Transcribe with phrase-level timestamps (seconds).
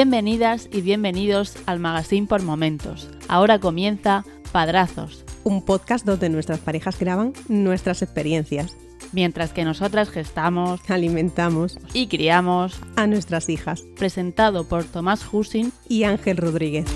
[0.00, 3.10] Bienvenidas y bienvenidos al Magazine por Momentos.
[3.28, 8.78] Ahora comienza Padrazos, un podcast donde nuestras parejas graban nuestras experiencias,
[9.12, 13.82] mientras que nosotras gestamos, alimentamos y criamos a nuestras hijas.
[13.98, 16.86] Presentado por Tomás Husin y Ángel Rodríguez.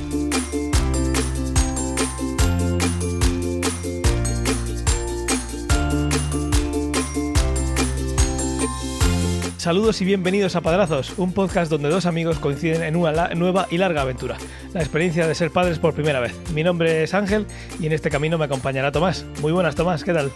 [9.65, 13.79] Saludos y bienvenidos a Padrazos, un podcast donde dos amigos coinciden en una nueva y
[13.79, 14.37] larga aventura,
[14.75, 16.35] la experiencia de ser padres por primera vez.
[16.53, 17.47] Mi nombre es Ángel
[17.81, 19.25] y en este camino me acompañará Tomás.
[19.41, 20.31] Muy buenas, Tomás, ¿qué tal?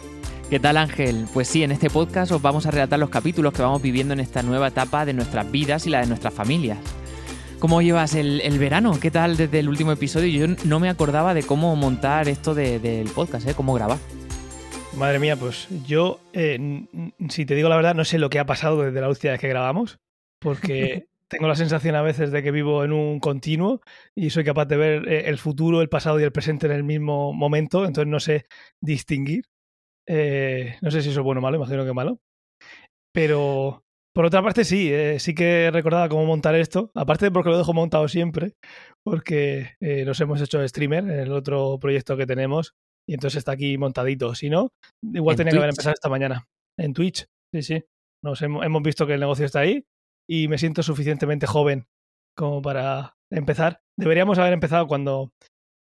[0.49, 1.27] ¿Qué tal Ángel?
[1.35, 4.21] Pues sí, en este podcast os vamos a relatar los capítulos que vamos viviendo en
[4.21, 6.79] esta nueva etapa de nuestras vidas y la de nuestras familias.
[7.59, 8.99] ¿Cómo llevas el, verano?
[8.99, 10.29] ¿Qué tal desde el último episodio?
[10.29, 13.53] Yo no me acordaba de cómo montar esto del podcast, ¿eh?
[13.55, 13.99] cómo grabar.
[14.97, 16.59] Madre mía, pues yo, eh,
[17.29, 19.41] si te digo la verdad, no sé lo que ha pasado desde la última vez
[19.41, 20.01] que grabamos,
[20.41, 23.81] porque tengo la sensación a veces de que vivo en un continuo
[24.17, 26.85] y soy capaz de ver eh, el futuro, el pasado y el presente en el
[26.85, 28.47] mismo momento, entonces no sé
[28.81, 29.45] distinguir.
[30.07, 32.19] Eh, no sé si eso es bueno o malo, imagino que malo.
[33.13, 37.73] Pero por otra parte, sí, sí que recordaba cómo montar esto, aparte porque lo dejo
[37.73, 38.55] montado siempre,
[39.05, 42.75] porque nos hemos hecho streamer en el otro proyecto que tenemos
[43.09, 44.35] y entonces está aquí montadito.
[44.35, 46.47] Si no, igual tenía que haber empezado esta mañana.
[46.79, 47.85] En Twitch, sí, sí.
[48.23, 49.87] Nos hemos, hemos visto que el negocio está ahí
[50.29, 51.87] y me siento suficientemente joven
[52.37, 53.81] como para empezar.
[53.99, 55.33] Deberíamos haber empezado cuando,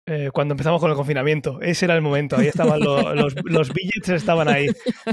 [0.07, 1.59] eh, cuando empezamos con el confinamiento.
[1.61, 2.37] Ese era el momento.
[2.37, 4.67] Ahí estaban los, los, billets, estaban ahí.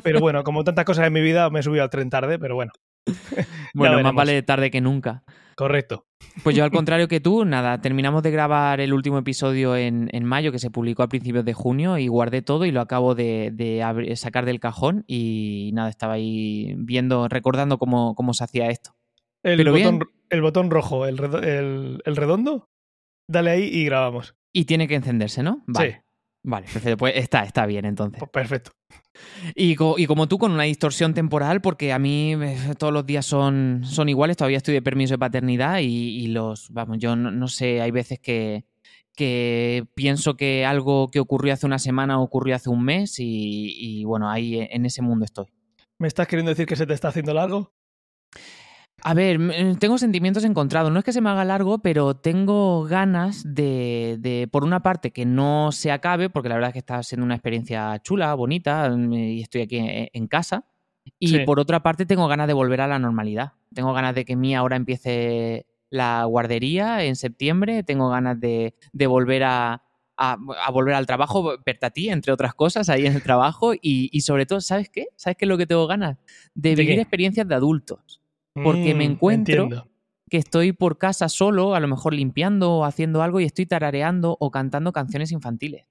[0.04, 2.54] Pero bueno, como tantas cosas en mi vida, me he subido al tren tarde, pero
[2.54, 2.72] bueno.
[3.74, 5.22] Bueno, más vale tarde que nunca.
[5.56, 6.06] Correcto.
[6.42, 10.52] Pues yo al contrario que tú, nada, terminamos de grabar el último episodio en, mayo
[10.52, 14.44] que se publicó a principios de junio y guardé todo y lo acabo de, sacar
[14.44, 18.96] del cajón y nada, estaba ahí viendo, recordando cómo, cómo se hacía esto.
[19.42, 22.68] El, botón, el botón rojo, el, redondo,
[23.30, 24.34] dale ahí y grabamos.
[24.52, 25.62] Y tiene que encenderse, ¿no?
[25.66, 26.05] Vale.
[26.46, 26.96] Vale, perfecto.
[26.96, 28.20] Pues está, está bien entonces.
[28.20, 28.70] Pues perfecto.
[29.56, 33.82] Y, como tú, con una distorsión temporal, porque a mí eh, todos los días son,
[33.84, 37.90] son iguales, todavía estoy de permiso de paternidad y, los, vamos, yo no, sé, hay
[37.90, 38.64] veces que,
[39.16, 44.04] que pienso que algo que ocurrió hace una semana ocurrió hace un mes y, y
[44.04, 45.46] bueno, ahí en ese mundo estoy.
[45.98, 47.72] ¿Me estás queriendo decir que se te está haciendo largo?
[49.02, 50.90] A ver, eh, tengo sentimientos encontrados.
[50.90, 55.12] No es que se me haga largo, pero tengo ganas de, de, por una parte,
[55.12, 58.90] que no se acabe, porque la verdad es que está siendo una experiencia chula, bonita,
[58.90, 60.64] mm, y estoy aquí en casa.
[61.20, 63.52] Y por otra parte, tengo ganas de volver a la normalidad.
[63.72, 67.84] Tengo ganas de que Mía ahora empiece la guardería en septiembre.
[67.84, 69.84] Tengo ganas de, de volver a,
[70.16, 70.36] a,
[70.72, 71.54] volver al trabajo,
[71.94, 73.72] ti, entre otras cosas, ahí en el trabajo.
[73.74, 75.06] Y, y sobre todo, ¿sabes qué?
[75.14, 76.16] ¿Sabes qué es lo que tengo ganas?
[76.54, 78.20] De, vivir experiencias de adultos
[78.62, 79.68] porque me mm, encuentro
[80.28, 84.36] que estoy por casa solo, a lo mejor limpiando o haciendo algo y estoy tarareando
[84.40, 85.86] o cantando canciones infantiles.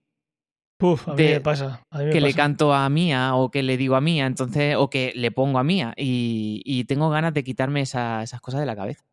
[0.78, 1.84] Puf, a mí me pasa.
[2.12, 5.32] que le canto a Mía o que le digo a Mía, entonces, o que le
[5.32, 9.06] pongo a Mía y, tengo ganas de quitarme esas cosas de la cabeza.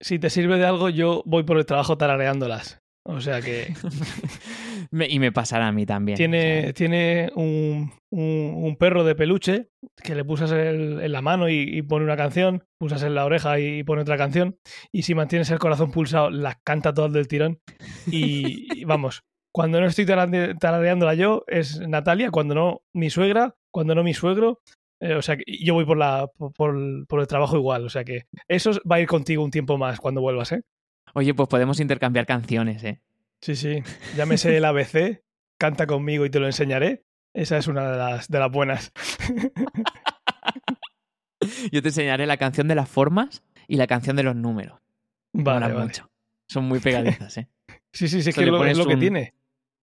[0.00, 2.80] Si te sirve de algo, yo voy por el trabajo tarareándolas.
[3.04, 3.74] O sea que.
[4.92, 6.16] y me pasará a mí también.
[6.16, 9.68] Tiene, tiene un, un, perro de peluche
[10.02, 13.84] que le pusas en la mano y, pone una canción, pusas en la oreja y
[13.84, 14.58] pone otra canción.
[14.92, 17.60] Y si mantienes el corazón pulsado, las canta todas del tirón.
[18.10, 22.30] Y, vamos, cuando no estoy tarareándola yo, es Natalia.
[22.30, 23.54] Cuando no, mi suegra.
[23.72, 24.60] Cuando no, mi suegro.
[25.00, 27.86] Eh, o sea, que yo voy por, la, por, por el trabajo igual.
[27.86, 30.62] O sea que eso va a ir contigo un tiempo más cuando vuelvas, ¿eh?
[31.14, 33.00] Oye, pues podemos intercambiar canciones, ¿eh?
[33.40, 33.82] Sí, sí.
[34.16, 35.22] Llámese el ABC,
[35.58, 37.04] canta conmigo y te lo enseñaré.
[37.32, 38.92] Esa es una de las, de las buenas.
[41.72, 44.80] Yo te enseñaré la canción de las formas y la canción de los números.
[45.32, 45.86] Vale, vale.
[45.86, 46.10] Mucho.
[46.48, 47.48] Son muy pegadizas, ¿eh?
[47.92, 49.34] sí, sí, sí, que lo, es lo que tiene.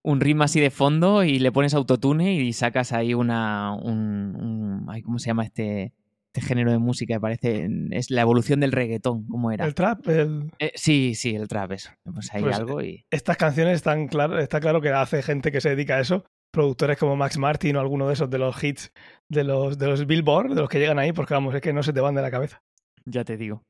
[0.03, 3.73] Un ritmo así de fondo y le pones autotune y sacas ahí una.
[3.73, 5.93] Un, ¿Cómo se llama este?
[6.37, 9.65] Este género de música, me parece, es la evolución del reggaetón, ¿cómo era?
[9.65, 10.07] ¿El trap?
[10.07, 10.51] El...
[10.59, 11.89] Eh, sí, sí, el trap, eso.
[12.03, 13.05] Pues hay pues, algo y...
[13.09, 16.99] Estas canciones están claro, está claro que hace gente que se dedica a eso, productores
[16.99, 18.91] como Max Martin o alguno de esos de los hits
[19.29, 21.81] de los, de los Billboard, de los que llegan ahí, porque vamos, es que no
[21.81, 22.61] se te van de la cabeza.
[23.05, 23.63] Ya te digo.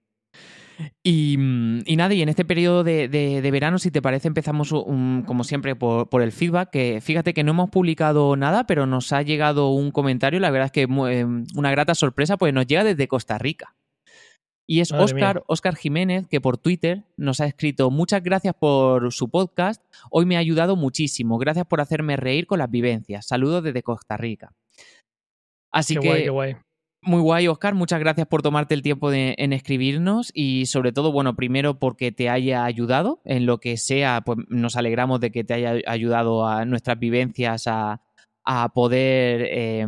[1.04, 5.76] Mm, y, nada, y en este periodo de, verano, si te parece, empezamos como siempre
[5.76, 9.92] por, el feedback, que fíjate que no hemos publicado nada, pero nos ha llegado un
[9.92, 11.26] comentario, la verdad es que eh,
[11.56, 13.76] una grata sorpresa, pues nos llega desde Costa Rica.
[14.70, 19.30] Y es Oscar, Oscar Jiménez, que por Twitter nos ha escrito, muchas gracias por su
[19.30, 19.82] podcast,
[20.12, 24.18] hoy me ha ayudado muchísimo, gracias por hacerme reír con las vivencias, saludos desde Costa
[24.18, 24.52] Rica.
[25.72, 26.30] Así que,
[27.02, 27.74] Muy guay, Oscar.
[27.74, 32.12] Muchas gracias por tomarte el tiempo de, en escribirnos y sobre todo, bueno, primero porque
[32.12, 36.48] te haya ayudado en lo que sea, pues nos alegramos de que te haya ayudado
[36.48, 38.02] a nuestras vivencias a,
[38.50, 39.86] a poder eh,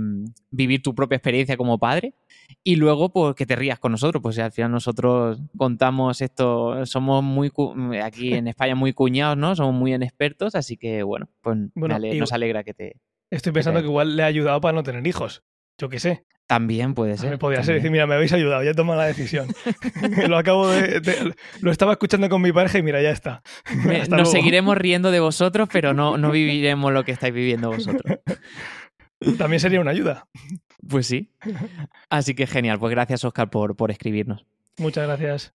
[0.51, 2.13] vivir tu propia experiencia como padre.
[2.61, 7.23] Y luego, pues que te rías con nosotros, pues al final nosotros contamos esto, somos
[7.23, 7.51] muy,
[8.03, 9.55] aquí en España muy cuñados, ¿no?
[9.55, 12.95] Somos muy expertos, así que bueno, pues nos alegra que te...
[13.31, 15.43] Estoy pensando que, igual le ha ayudado para no tener hijos,
[15.79, 16.25] yo qué sé.
[16.45, 17.29] También puede ser.
[17.29, 19.47] Me podría ser decir, mira, me habéis ayudado, ya he tomado la decisión.
[20.27, 23.41] lo acabo de, Lo estaba escuchando con mi pareja y mira, ya está.
[24.09, 28.19] Nos seguiremos riendo de vosotros, pero no, no viviremos lo que estáis viviendo vosotros.
[29.37, 30.27] También sería una ayuda.
[30.87, 31.31] Pues sí.
[32.09, 32.79] Así que genial.
[32.79, 34.45] Pues gracias, Oscar, por, por escribirnos.
[34.77, 35.53] Muchas gracias.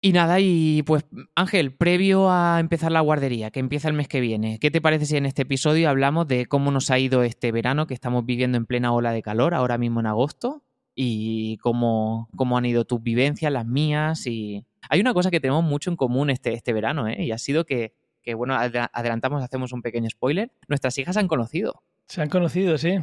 [0.00, 1.04] Y nada, y pues
[1.34, 5.06] Ángel, previo a empezar la guardería, que empieza el mes que viene, ¿qué te parece
[5.06, 8.58] si en este episodio hablamos de cómo nos ha ido este verano que estamos viviendo
[8.58, 10.62] en plena ola de calor, ahora mismo en agosto?
[10.94, 14.26] Y cómo, cómo han ido tus vivencias, las mías.
[14.26, 17.22] Y hay una cosa que tenemos mucho en común este, este verano, ¿eh?
[17.22, 20.50] Y ha sido que, que, bueno, adelantamos, hacemos un pequeño spoiler.
[20.68, 21.82] Nuestras hijas se han conocido.
[22.06, 22.98] Se han conocido, sí.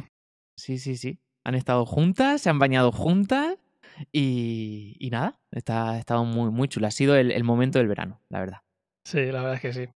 [0.56, 1.20] Sí, sí, sí.
[1.44, 3.58] Han estado juntas, se han bañado juntas
[4.12, 6.88] y, y nada, está, ha estado muy, muy chula.
[6.88, 8.58] Ha sido el, el, momento del verano, la verdad.
[9.06, 9.88] Sí, la verdad es que sí.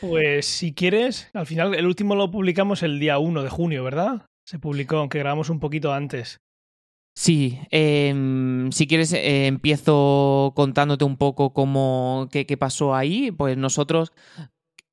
[0.00, 4.26] Pues si quieres, al final el último lo publicamos el día 1 de junio, ¿verdad?
[4.46, 6.38] Se publicó, aunque grabamos un poquito antes.
[7.14, 13.32] Sí, eh, si quieres eh, empiezo contándote un poco cómo, qué, qué, pasó ahí.
[13.32, 14.12] Pues nosotros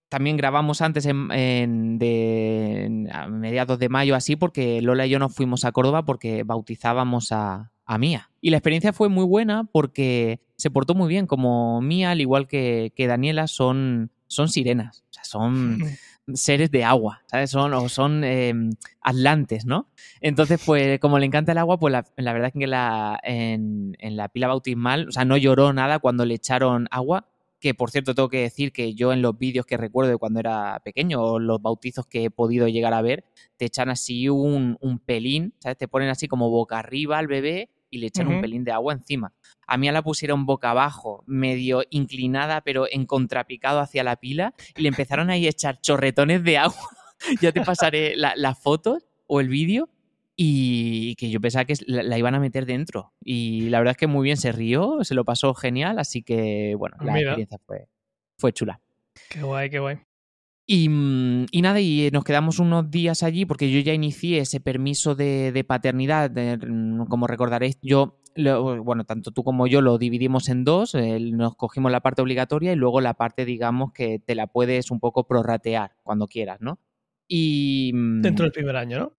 [0.10, 5.20] también grabamos antes en, en, de, a mediados de mayo así porque Lola y yo
[5.20, 8.30] nos fuimos a Córdoba porque bautizábamos a, a Mía.
[8.42, 11.28] Y la experiencia fue muy buena porque se portó muy bien.
[11.28, 15.04] Como Mía, al igual que, que Daniela, son, son sirenas.
[15.10, 15.80] O sea, son
[16.34, 17.52] seres de agua, ¿sabes?
[17.52, 18.54] Son, o son eh,
[19.02, 19.88] atlantes, ¿no?
[20.22, 23.96] Entonces, pues, como le encanta el agua, pues la, la verdad es que la, en,
[24.00, 27.28] en la pila bautismal, o sea, no lloró nada cuando le echaron agua
[27.66, 30.40] que por cierto tengo que decir que yo en los vídeos que recuerdo de cuando
[30.40, 33.26] era pequeño o los bautizos que he podido llegar a ver,
[33.58, 35.76] te echan así un, un pelín, ¿sabes?
[35.76, 38.36] Te ponen así como boca arriba al bebé y le echan uh -huh.
[38.36, 39.34] un pelín de agua encima.
[39.68, 44.82] A mí la pusieron boca abajo, medio inclinada, pero en contrapicado hacia la pila, y
[44.82, 46.90] le empezaron a echar chorretones de agua.
[47.42, 49.90] ya te pasaré las la fotos o el vídeo.
[50.38, 53.14] Y que yo pensaba que la, la, iban a meter dentro.
[53.24, 56.76] Y la verdad es que muy bien se rió, se lo pasó genial, así que
[56.78, 57.32] bueno, la Mira.
[57.32, 57.88] experiencia fue,
[58.38, 58.82] fue chula.
[59.30, 59.98] Qué guay, qué guay.
[60.68, 60.86] Y,
[61.52, 65.52] y, nada, y nos quedamos unos días allí porque yo ya inicié ese permiso de,
[65.52, 66.32] de paternidad.
[66.32, 66.58] De,
[67.08, 70.96] como recordaréis, yo, lo, bueno, tanto tú como yo lo dividimos en dos.
[70.96, 74.90] Eh, nos cogimos la parte obligatoria y luego la parte, digamos, que te la puedes
[74.90, 76.80] un poco prorratear cuando quieras, ¿no?
[77.28, 77.92] Y.
[77.94, 79.14] Dentro del primer año, ¿no?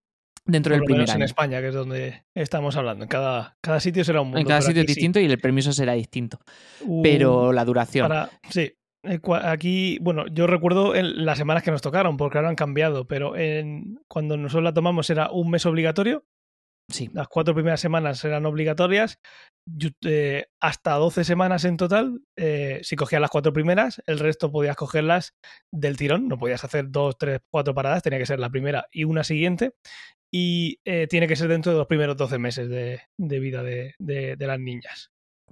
[0.45, 1.17] Dentro del primer año.
[1.17, 3.05] en España, que es donde estamos hablando.
[3.05, 4.41] En cada, cada sitio será un mundo.
[4.41, 5.27] En cada sitio es distinto sí.
[5.27, 6.39] y el permiso será distinto.
[6.83, 8.09] Uh, pero la duración.
[8.09, 8.77] Para, sí, eh,
[9.43, 13.37] aquí, bueno, yo recuerdo en las semanas que nos tocaron, porque ahora han cambiado, pero
[13.37, 16.25] en, cuando nosotros la tomamos era un mes obligatorio.
[16.88, 17.11] Sí.
[17.12, 19.19] Las cuatro primeras semanas eran obligatorias.
[19.69, 22.23] Yo, eh, hasta 12 semanas en total.
[22.37, 25.35] Eh, si cogías las cuatro primeras, el resto podías cogerlas
[25.73, 26.29] del tirón.
[26.29, 28.04] No podías hacer dos, tres, cuatro paradas.
[28.04, 29.73] Tenía que ser la primera y una siguiente.
[30.33, 33.95] Y eh, tiene que ser dentro de los primeros 12 meses de, de vida de,
[33.99, 35.11] de, de las niñas.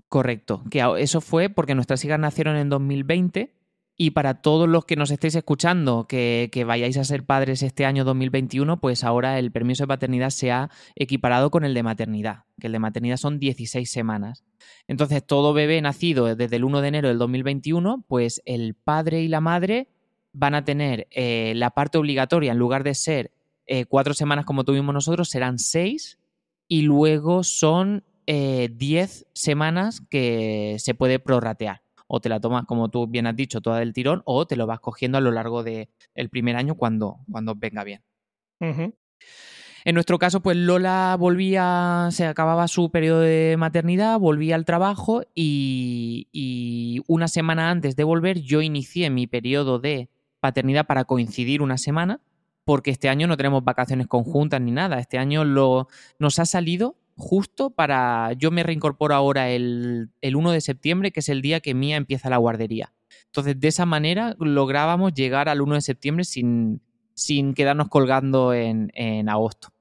[0.08, 3.54] Correcto, que eso fue porque nuestras hijas nacieron en 2020
[3.96, 8.04] y para todos los que nos estéis escuchando que, vayáis a ser padres este año
[8.04, 12.66] 2021, pues ahora el permiso de paternidad se ha equiparado con el de maternidad, que
[12.66, 14.44] el de maternidad son 16 semanas.
[14.88, 19.28] Entonces, todo bebé nacido desde el 1 de enero del 2021, pues el padre y
[19.28, 19.88] la madre
[20.32, 23.30] van a tener eh, la parte obligatoria, en lugar de ser
[23.66, 26.18] eh, cuatro semanas como tuvimos nosotros, serán seis
[26.66, 31.82] y luego son 10 eh, semanas que se puede prorratear.
[32.06, 34.66] O te la tomas, como tú bien has dicho, toda del tirón, o te lo
[34.66, 38.02] vas cogiendo a lo largo del de primer año cuando, cuando venga bien.
[38.60, 38.94] Uh -huh.
[39.86, 45.22] En nuestro caso, pues Lola volvía, se acababa su periodo de maternidad, volvía al trabajo
[45.34, 50.08] y, y una semana antes de volver yo inicié mi periodo de
[50.40, 52.22] paternidad para coincidir una semana,
[52.64, 54.98] porque este año no tenemos vacaciones conjuntas ni nada.
[54.98, 55.88] Este año lo,
[56.18, 58.32] nos ha salido justo para...
[58.34, 61.96] Yo me reincorporo ahora el, el 1 de septiembre, que es el día que Mía
[61.96, 62.94] empieza la guardería.
[63.26, 66.80] Entonces, de esa manera lográbamos llegar al 1 de septiembre sin,
[67.14, 69.73] sin quedarnos colgando en, en agosto.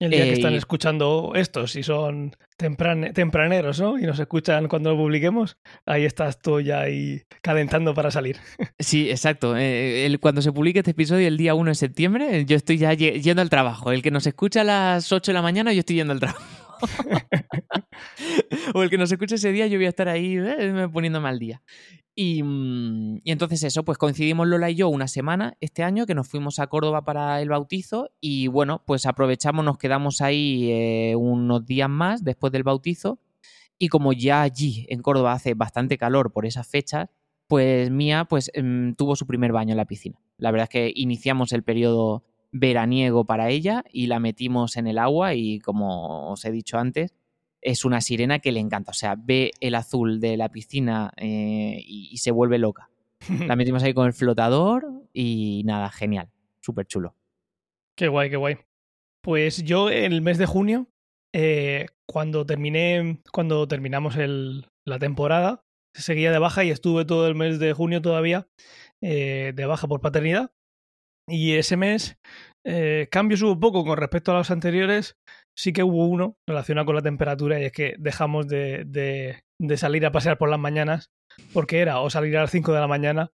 [0.00, 3.98] El día eh, que están escuchando esto, si son tempran tempraneros, ¿no?
[3.98, 8.38] Y nos escuchan cuando lo publiquemos, ahí estás tú ya ahí calentando para salir.
[8.78, 9.56] Sí, exacto.
[9.56, 12.94] Eh, el, cuando se publique este episodio el día 1 de septiembre, yo estoy ya
[12.94, 13.92] yendo al trabajo.
[13.92, 16.42] El que nos escucha a las 8 de la mañana, yo estoy yendo al trabajo.
[18.74, 21.38] o el que nos escuche ese día, yo voy a estar ahí eh, poniéndome al
[21.38, 21.62] día.
[22.14, 26.14] Y, mm, y, entonces eso, pues coincidimos Lola y yo una semana este año que
[26.14, 31.14] nos fuimos a Córdoba para el bautizo y bueno, pues aprovechamos, nos quedamos ahí eh,
[31.16, 33.20] unos días más después del bautizo
[33.78, 37.08] y como ya allí en Córdoba hace bastante calor por esas fechas,
[37.48, 40.20] pues Mía pues em, tuvo su primer baño en la piscina.
[40.36, 44.98] La verdad es que iniciamos el periodo veraniego para ella y la metimos en el
[44.98, 47.14] agua y como os he dicho antes,
[47.60, 48.90] es una sirena que le encanta.
[48.90, 52.90] O sea, ve el azul de la piscina eh, y, se vuelve loca.
[53.46, 56.30] La metimos ahí con el flotador y nada, genial.
[56.60, 57.14] Súper chulo.
[57.96, 58.56] Qué guay, qué guay.
[59.20, 60.88] Pues yo el mes de junio,
[61.34, 67.34] eh, cuando terminé, cuando terminamos el, la temporada, seguía de baja y estuve todo el
[67.34, 68.48] mes de junio todavía
[69.02, 70.50] eh, de baja por paternidad.
[71.30, 72.18] Y ese mes
[72.64, 75.16] eh, cambios hubo poco con respecto a los anteriores.
[75.56, 79.42] Sí que hubo uno relacionado con la temperatura y es que dejamos de,
[79.76, 81.10] salir a pasear por las mañanas
[81.52, 83.30] porque era o salir a las 5 de la mañana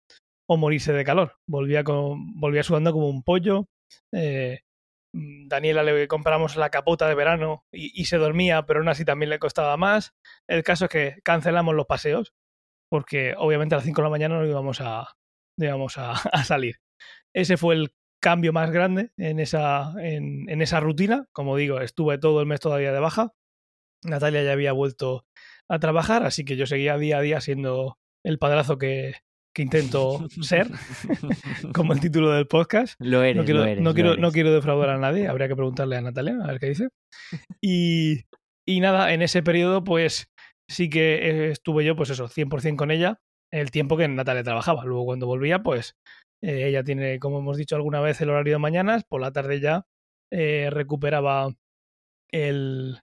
[0.48, 1.36] o morirse de calor.
[1.48, 3.66] Volvía, con, volvía sudando como un pollo.
[4.12, 4.60] Eh,
[5.12, 9.38] Daniela le compramos la capota de verano y, se dormía, pero aún así también le
[9.38, 10.12] costaba más.
[10.48, 12.34] El caso es que cancelamos los paseos
[12.90, 15.08] porque obviamente a las 5 de la mañana no íbamos a,
[15.58, 16.76] íbamos a salir.
[17.36, 21.26] Ese fue el cambio más grande en esa, en, en esa rutina.
[21.32, 23.32] Como digo, estuve todo el mes todavía de baja.
[24.02, 25.26] Natalia ya había vuelto
[25.68, 29.16] a trabajar, así que yo seguía día a día siendo el padrazo que,
[29.54, 30.68] que intento ser,
[31.74, 32.94] como el título del podcast.
[33.00, 34.22] Lo eres, no quiero, lo eres, no, lo quiero, eres.
[34.22, 36.88] no quiero defraudar a nadie, habría que preguntarle a Natalia a ver qué dice.
[37.60, 38.22] Y,
[38.66, 40.30] y nada, en ese periodo, pues
[40.70, 43.18] sí que estuve yo, pues eso, 100% con ella,
[43.52, 44.84] el tiempo que Natalia trabajaba.
[44.86, 45.96] Luego cuando volvía, pues
[46.42, 49.60] eh, ella tiene, como hemos dicho alguna vez, el horario de mañanas, por la tarde
[49.60, 49.86] ya
[50.30, 51.48] eh, recuperaba
[52.30, 53.00] el,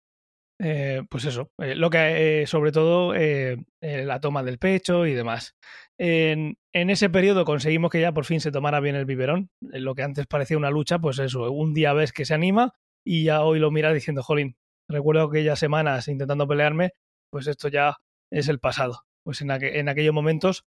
[0.60, 5.56] eh, pues eso, lo que sobre todo la toma del pecho y demás.
[5.98, 9.96] En, en, ese periodo conseguimos que ya por fin se tomara bien el biberón, lo
[9.96, 12.74] que antes parecía una lucha, pues eso, un día ves que se anima
[13.06, 14.56] y ya hoy lo mira diciendo, jolín,
[14.90, 16.92] recuerdo aquellas semanas intentando pelearme,
[17.30, 17.98] pues esto ya
[18.32, 19.04] es el pasado.
[19.24, 20.66] Pues en, aqu en aquellos momentos,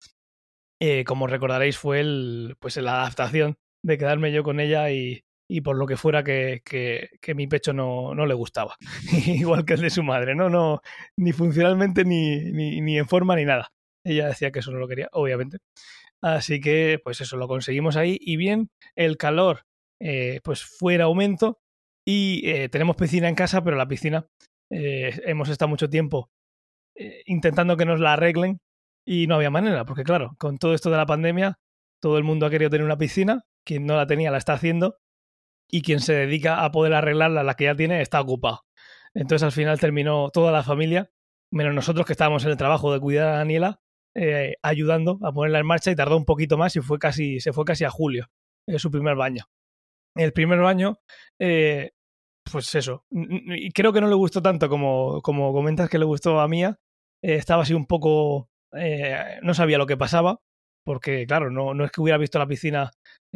[1.06, 5.76] como recordaréis, fue el, pues la adaptación de quedarme yo con ella y, y por
[5.76, 8.76] lo que fuera que, que, que mi pecho no, no, le gustaba.
[9.26, 10.48] Igual que el de su madre, ¿no?
[10.48, 10.80] no
[11.16, 13.72] ni funcionalmente, ni, ni, ni, en forma, ni nada.
[14.04, 15.58] Ella decía que eso no lo quería, obviamente.
[16.22, 18.16] Así que, pues eso, lo conseguimos ahí.
[18.20, 19.64] Y bien, el calor,
[20.00, 21.60] eh, pues fue en aumento.
[22.06, 24.26] Y eh, tenemos piscina en casa, pero la piscina
[24.70, 26.30] eh, hemos estado mucho tiempo
[26.96, 28.60] eh, intentando que nos la arreglen
[29.04, 31.58] y no había manera, porque claro, con todo esto de la pandemia,
[32.00, 34.96] todo el mundo ha querido tener una piscina, quien no la tenía la está haciendo
[35.70, 38.62] y quien se dedica a poder arreglarla, la que ya tiene, está ocupado.
[39.14, 41.10] Entonces al final terminó toda la familia,
[41.50, 43.80] menos nosotros que estábamos en el trabajo de cuidar a Daniela,
[44.14, 47.52] eh, ayudando a ponerla en marcha y tardó un poquito más y fue casi, se
[47.52, 48.28] fue casi a julio,
[48.66, 49.44] eh, su primer baño.
[50.14, 50.98] El primer baño,
[51.38, 51.92] eh,
[52.50, 53.06] pues eso,
[53.74, 56.78] creo que no le gustó tanto como, como comentas que le gustó a Mía,
[57.22, 58.50] estaba así un poco,
[59.42, 60.40] no sabía lo que pasaba,
[60.84, 62.90] porque claro, no, no, es que hubiera visto la piscina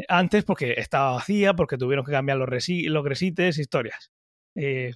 [0.08, 4.10] antes porque estaba vacía, porque tuvieron que cambiar los, resi los gresites, historias.
[4.56, 4.92] Eh,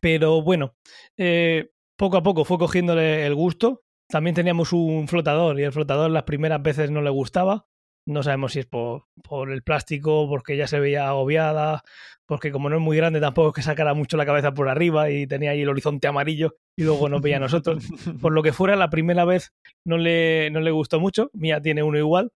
[0.00, 0.74] pero bueno,
[1.16, 3.82] eh, poco a poco fue cogiéndole el gusto.
[4.08, 7.66] También teníamos un flotador y el flotador las primeras veces no le gustaba.
[8.06, 11.82] No sabemos si es por, por el plástico, porque ya se veía agobiada,
[12.26, 15.10] porque como no es muy grande tampoco es que sacara mucho la cabeza por arriba
[15.10, 17.84] y tenía ahí el horizonte amarillo y luego nos veía a nosotros.
[18.20, 19.52] Por lo que fuera, la primera vez
[19.84, 21.30] no le, no le gustó mucho.
[21.32, 22.32] Mía tiene uno igual.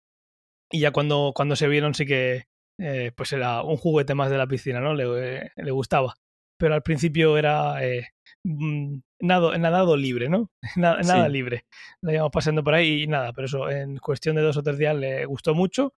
[0.70, 2.44] Y ya cuando, cuando se vieron sí que
[2.78, 4.94] eh, pues era un juguete más de la piscina, ¿no?
[4.94, 6.14] Le, le gustaba.
[6.58, 8.08] Pero al principio era eh,
[8.44, 10.50] nado, nadado libre, ¿no?
[10.76, 11.32] Nada, nada sí.
[11.32, 11.64] libre.
[12.02, 14.78] La íbamos pasando por ahí y nada, pero eso en cuestión de dos o tres
[14.78, 15.94] días le gustó mucho.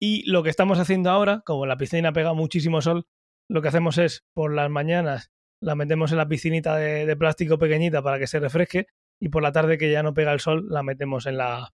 [0.00, 3.06] Y lo que estamos haciendo ahora, como la piscina pega muchísimo sol,
[3.48, 5.30] lo que hacemos es por las mañanas
[5.62, 8.86] la metemos en la piscinita de, de, plástico pequeñita para que se refresque
[9.20, 11.72] y por la tarde que ya no pega el sol la metemos en la,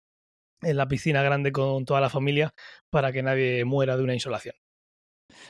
[0.63, 2.55] en la piscina grande con toda la familia
[2.91, 4.57] para que nadie muera de una insolación.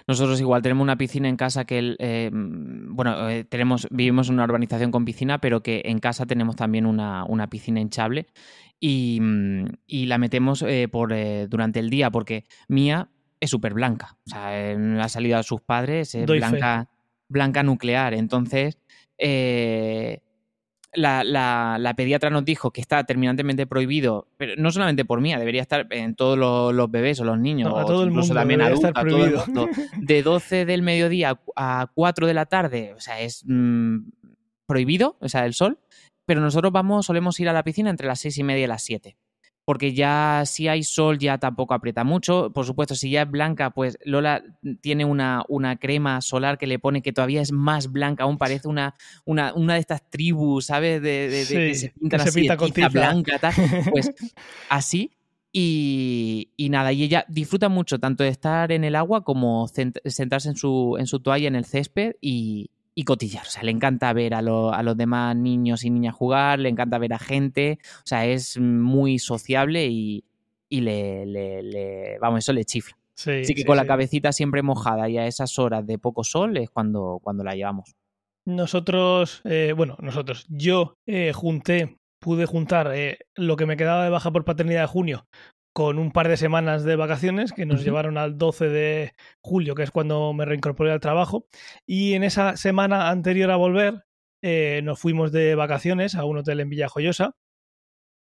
[0.06, 4.44] Nosotros igual tenemos una piscina en casa que, eh, bueno, eh, tenemos, vivimos en una
[4.44, 8.26] urbanización con piscina, pero que en casa tenemos también una, una piscina hinchable
[8.80, 9.20] y,
[9.86, 11.14] y, la metemos eh, por,
[11.48, 13.08] durante el día porque Mía
[13.40, 14.16] es súper blanca.
[14.26, 16.88] O sea, ha salido a sus padres, es blanca,
[17.28, 18.14] blanca nuclear.
[18.14, 18.78] Entonces,
[19.18, 20.20] eh,
[20.96, 25.34] la, la, la, pediatra nos dijo que está terminantemente prohibido, pero no solamente por mí,
[25.34, 28.08] debería estar en todos los, los bebés o los niños, no, a todo o el
[28.08, 29.66] incluso mundo también debería adultos, estar a todo el prohibido.
[29.66, 34.08] mundo, de 12 del mediodía a 4 de la tarde, o sea, es mmm,
[34.66, 35.78] prohibido, o sea, el sol,
[36.24, 38.82] pero nosotros vamos, solemos ir a la piscina entre las seis y media y las
[38.82, 39.16] siete
[39.66, 42.52] porque ya si hay sol ya tampoco aprieta mucho.
[42.52, 44.44] Por supuesto, si ya es blanca, pues Lola
[44.80, 48.68] tiene una, una crema solar que le pone que todavía es más blanca, aún parece
[48.68, 48.94] una,
[49.24, 51.02] una, una de estas tribus, ¿sabes?
[51.02, 53.54] De, de, que se pintan así, pinta con blanca, tal.
[53.90, 54.12] Pues
[54.70, 55.10] así.
[55.52, 60.48] Y, y, nada, y ella disfruta mucho tanto de estar en el agua como sentarse
[60.48, 63.46] en su, en su toalla en el césped y, y cotillar.
[63.46, 66.98] O sea, le encanta ver a, a, los demás niños y niñas jugar, le encanta
[66.98, 67.78] ver a gente.
[67.98, 70.24] O sea, es muy sociable y,
[70.70, 72.96] y le, le, Vamos, eso le chifla.
[73.14, 76.56] Sí, Así que con la cabecita siempre mojada y a esas horas de poco sol
[76.56, 77.94] es cuando, cuando la llevamos.
[78.46, 84.10] Nosotros, eh, bueno, nosotros, yo eh, junté, pude juntar eh, lo que me quedaba de
[84.10, 85.26] baja por paternidad de junio
[85.76, 89.82] con un par de semanas de vacaciones que nos llevaron al 12 de julio, que
[89.82, 91.48] es cuando me reincorporé al trabajo.
[91.84, 94.06] Y en esa semana anterior a volver,
[94.40, 97.36] eh, nos fuimos de vacaciones a un hotel en Villajoyosa.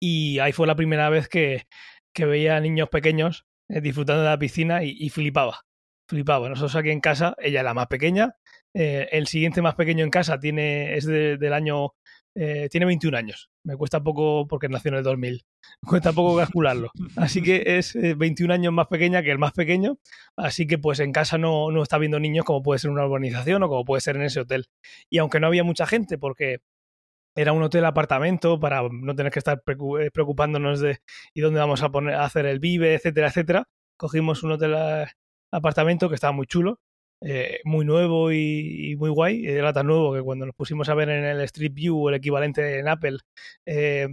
[0.00, 1.68] Y ahí fue la primera vez que,
[2.12, 5.60] que veía a niños pequeños eh, disfrutando de la piscina y, flipaba.
[6.08, 6.48] Flipaba.
[6.48, 8.34] Nosotros aquí en casa, ella es la más pequeña.
[8.74, 11.92] Eh, el siguiente más pequeño en casa tiene, es del año
[12.36, 13.50] eh, tiene 21 años.
[13.66, 15.44] Me cuesta poco, porque nació en el 2000,
[15.82, 16.92] me cuesta poco calcularlo.
[17.16, 19.98] Así que es 21 eh, años más pequeña que el más pequeño.
[20.36, 23.64] Así que pues en casa no, no está viendo niños como puede ser una urbanización
[23.64, 24.66] o como puede ser en ese hotel.
[25.10, 26.58] Y aunque no había mucha gente, porque
[27.34, 31.00] era un hotel apartamento para no tener que estar eh, preocupándonos de
[31.34, 33.68] y dónde vamos a poner a hacer el vive, etcétera, etcétera.
[33.96, 34.76] Cogimos un hotel
[35.50, 36.78] apartamento que estaba muy chulo
[37.22, 39.46] eh, muy nuevo y, muy guay.
[39.46, 42.78] Era tan nuevo que cuando nos pusimos a ver en el Street View el equivalente
[42.78, 43.18] en Apple,
[43.66, 44.08] eh,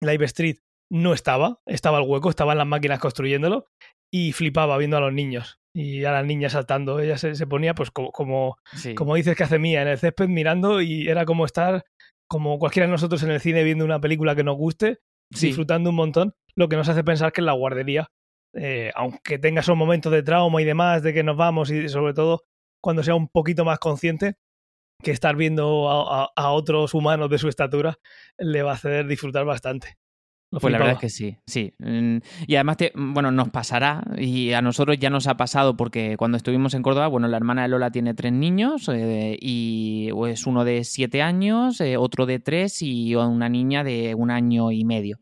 [0.00, 0.56] Live Street,
[0.90, 3.66] no estaba, estaba el hueco, estaban las máquinas construyéndolo
[4.12, 7.00] y flipaba viendo a los niños y a las niñas saltando.
[7.00, 8.56] Ella se, ponía, pues, como,
[8.94, 11.84] como, dices que hace mía, en el césped mirando y era como estar,
[12.28, 14.98] como cualquiera de nosotros en el cine viendo una película que nos guste,
[15.30, 18.10] disfrutando un montón, lo que nos hace pensar que en la guardería
[18.54, 22.14] eh, aunque tenga esos momentos de trauma y demás, de que nos vamos y sobre
[22.14, 22.44] todo
[22.80, 24.36] cuando sea un poquito más consciente,
[25.02, 27.98] que estar viendo a, otros humanos de su estatura
[28.38, 29.96] le va a hacer disfrutar bastante.
[30.50, 31.74] pues la verdad es que sí, sí.
[31.78, 36.36] Mm, y además, bueno, nos pasará y a nosotros ya nos ha pasado porque cuando
[36.36, 40.64] estuvimos en Córdoba, bueno, la hermana de Lola tiene tres niños eh, y es uno
[40.64, 45.20] de siete años, eh, otro de tres y una niña de un año y medio.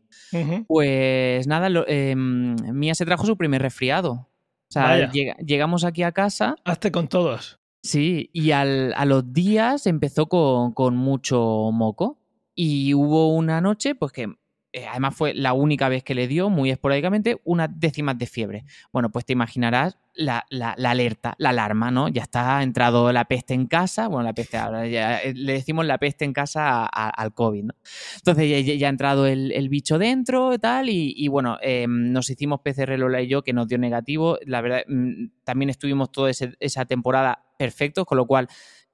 [0.67, 4.11] Pues nada, em, Mía se trajo su primer resfriado.
[4.11, 6.55] O sea, llegamos aquí a casa.
[6.63, 7.59] Hazte con todos.
[7.83, 12.17] Sí, y al, a los días empezó con, con mucho moco.
[12.55, 14.33] Y hubo una noche, pues que
[14.75, 18.65] eh, además fue la única vez que le dio, muy esporádicamente, unas décimas de fiebre.
[18.91, 22.07] Bueno, pues te imaginarás la, alerta, la alarma, ¿no?
[22.07, 25.85] Ya está entrado la peste en casa, bueno, la peste, ahora ya, eh, le decimos
[25.85, 27.75] la peste en casa al COVID, ¿no?
[28.15, 32.97] Entonces ya, ha entrado el, bicho dentro y tal, y, bueno, em, nos hicimos PCR
[32.97, 34.39] Lola y yo, que nos dio negativo.
[34.45, 38.47] La verdad, mm, también estuvimos toda esa temporada perfectos, con lo cual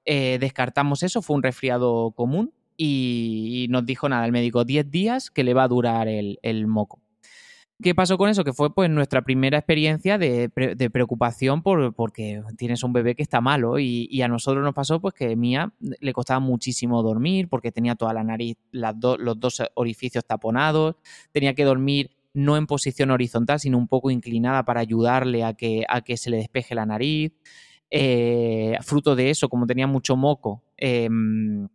[0.04, 5.30] eh, descartamos eso, fue un resfriado común y, nos dijo nada, el médico, 10 días
[5.30, 7.02] que le va a durar el, moco.
[7.82, 8.42] ¿Qué pasó con eso?
[8.42, 10.48] Que fue pues nuestra primera experiencia de,
[10.90, 15.12] preocupación por, porque tienes un bebé que está malo y, a nosotros nos pasó pues
[15.12, 20.24] que Mía le costaba muchísimo dormir porque tenía toda la nariz, las los dos orificios
[20.24, 20.96] taponados,
[21.32, 25.84] tenía que dormir no en posición horizontal sino un poco inclinada para ayudarle a que,
[25.86, 27.32] a que se le despeje la nariz.
[27.90, 31.68] Eh, fruto de eso, como tenía mucho moco, em,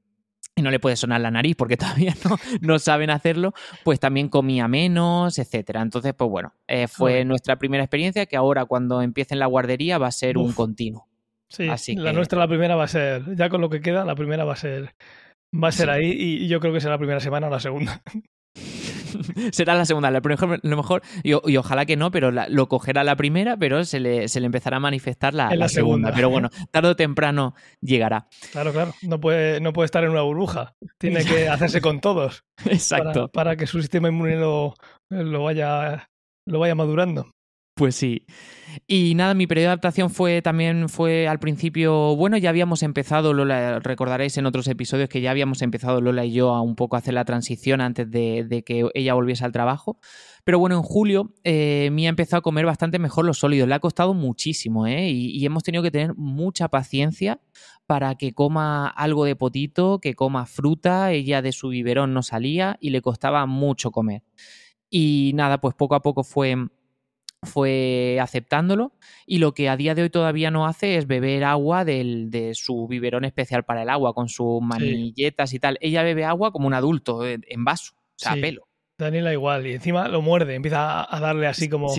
[0.55, 4.29] y no le puede sonar la nariz porque todavía no, no saben hacerlo, pues también
[4.29, 5.81] comía menos, etcétera.
[5.81, 9.97] Entonces, pues bueno, eh, fue nuestra primera experiencia que ahora cuando empiece en la guardería
[9.97, 11.07] va a ser un continuo.
[11.47, 14.15] Sí, Así la nuestra la primera va a ser, ya con lo que queda, la
[14.15, 14.95] primera va a ser,
[15.53, 18.01] va a ser ahí y yo creo que será la primera semana o la segunda.
[19.51, 20.09] será la segunda.
[20.09, 24.27] A lo mejor, y, ojalá que no, pero lo cogerá la primera, pero se le,
[24.27, 26.11] se le empezará a manifestar la, la, segunda.
[26.13, 28.27] Pero bueno, tarde o temprano llegará.
[28.51, 28.93] Claro, claro.
[29.01, 30.75] No puede, no puede estar en una burbuja.
[30.97, 32.43] Tiene que hacerse con todos.
[32.65, 33.29] Exacto.
[33.29, 34.73] Para, que su sistema inmune lo,
[35.09, 36.09] lo, vaya,
[36.47, 37.34] lo vaya madurando.
[37.75, 38.25] Pues sí.
[38.87, 43.33] Y nada, mi periodo de adaptación fue también fue al principio, bueno, ya habíamos empezado,
[43.33, 46.95] Lola, recordaréis en otros episodios que ya habíamos empezado Lola y yo a un poco
[46.95, 49.99] hacer la transición antes de, que ella volviese al trabajo.
[50.45, 53.67] Pero bueno, en julio eh, Mía empezó a comer bastante mejor los sólidos.
[53.67, 55.09] Le ha costado muchísimo, ¿eh?
[55.09, 57.41] Y, y hemos tenido que tener mucha paciencia
[57.87, 61.11] para que coma algo de potito, que coma fruta.
[61.11, 64.23] Ella de su biberón no salía y le costaba mucho comer.
[64.89, 66.55] Y nada, pues poco a poco fue
[67.45, 68.93] fue aceptándolo
[69.25, 72.53] y lo que a día de hoy todavía no hace es beber agua del, de
[72.55, 75.77] su biberón especial para el agua, con sus manilletas y tal.
[75.81, 78.67] Ella bebe agua como un adulto, en, vaso, o sea, a pelo.
[78.97, 81.93] Daniela igual, y encima lo muerde, empieza a darle así como...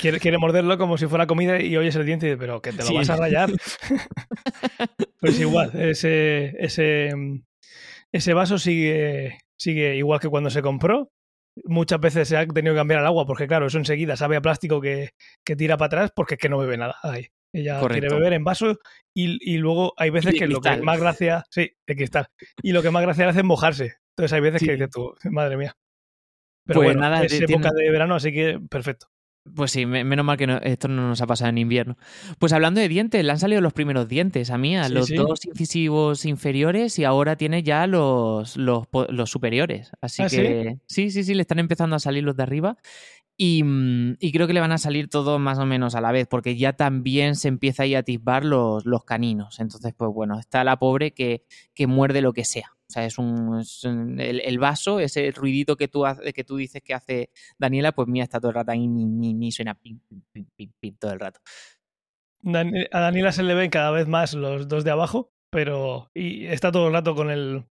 [0.00, 2.72] Quiere, quiere, morderlo como si fuera comida y oyes el diente y dice, pero que
[2.72, 3.50] te lo vas a rayar.
[5.20, 7.10] pues igual, ese, ese,
[8.10, 11.12] ese vaso sigue, sigue igual que cuando se compró
[11.64, 14.40] muchas veces se ha tenido que cambiar el agua porque, claro, eso enseguida sabe a
[14.40, 15.10] plástico que,
[15.44, 16.96] que tira para atrás porque es que no bebe nada.
[17.02, 17.28] Ahí.
[17.52, 18.78] Ella quiere beber en vaso
[19.14, 22.26] y, y luego hay veces que lo que más gracia, sí, de cristal,
[22.62, 23.94] y lo que más gracia le hace es mojarse.
[24.16, 25.76] Entonces hay veces que dices tú, madre mía.
[26.66, 29.06] Pero pues bueno, nada, es época de verano, así que perfecto.
[29.54, 31.98] Pues sí, menos mal que esto no nos ha pasado en invierno.
[32.38, 36.24] Pues hablando de dientes, le han salido los primeros dientes a Mía, los dos incisivos
[36.24, 38.86] inferiores y ahora tiene ya los, los,
[39.26, 39.92] superiores.
[40.00, 41.10] Así ¿Ah, que ¿sí?
[41.10, 42.78] sí, sí, le están empezando a salir los de arriba.
[43.38, 46.26] Mm, y, creo que le van a salir todos más o menos a la vez,
[46.26, 49.60] porque ya también se empieza a atisbar los, los caninos.
[49.60, 52.74] Entonces, pues bueno, está la pobre que, que muerde lo que sea.
[52.94, 57.30] O sea, es un, el, vaso, ese ruidito que tú, que tú dices que hace
[57.58, 59.98] Daniela, pues mía está todo el rato ahí, ni, ni, suena pim,
[60.32, 60.46] pim,
[60.78, 61.40] pim, todo el rato.
[62.44, 66.70] a Daniela se le ven cada vez más los dos de abajo, pero y está
[66.70, 67.64] todo el rato con el,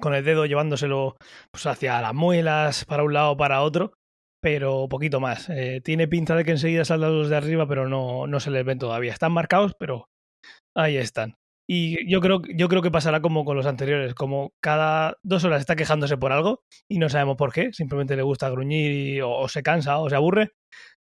[0.00, 1.16] con el dedo llevándoselo
[1.50, 3.94] pues, hacia las muelas, para un lado para otro,
[4.40, 5.50] pero poquito más.
[5.50, 8.64] Eh, tiene pinta de que enseguida saldrán los de arriba, pero no, no se les
[8.64, 9.12] ven todavía.
[9.12, 10.08] Están marcados, pero
[10.76, 11.34] ahí están.
[11.74, 15.60] Y yo creo, yo creo que pasará como con los anteriores, como cada dos horas
[15.60, 19.62] está quejándose por algo y no sabemos por qué, simplemente le gusta gruñir o, se
[19.62, 20.50] cansa o se aburre.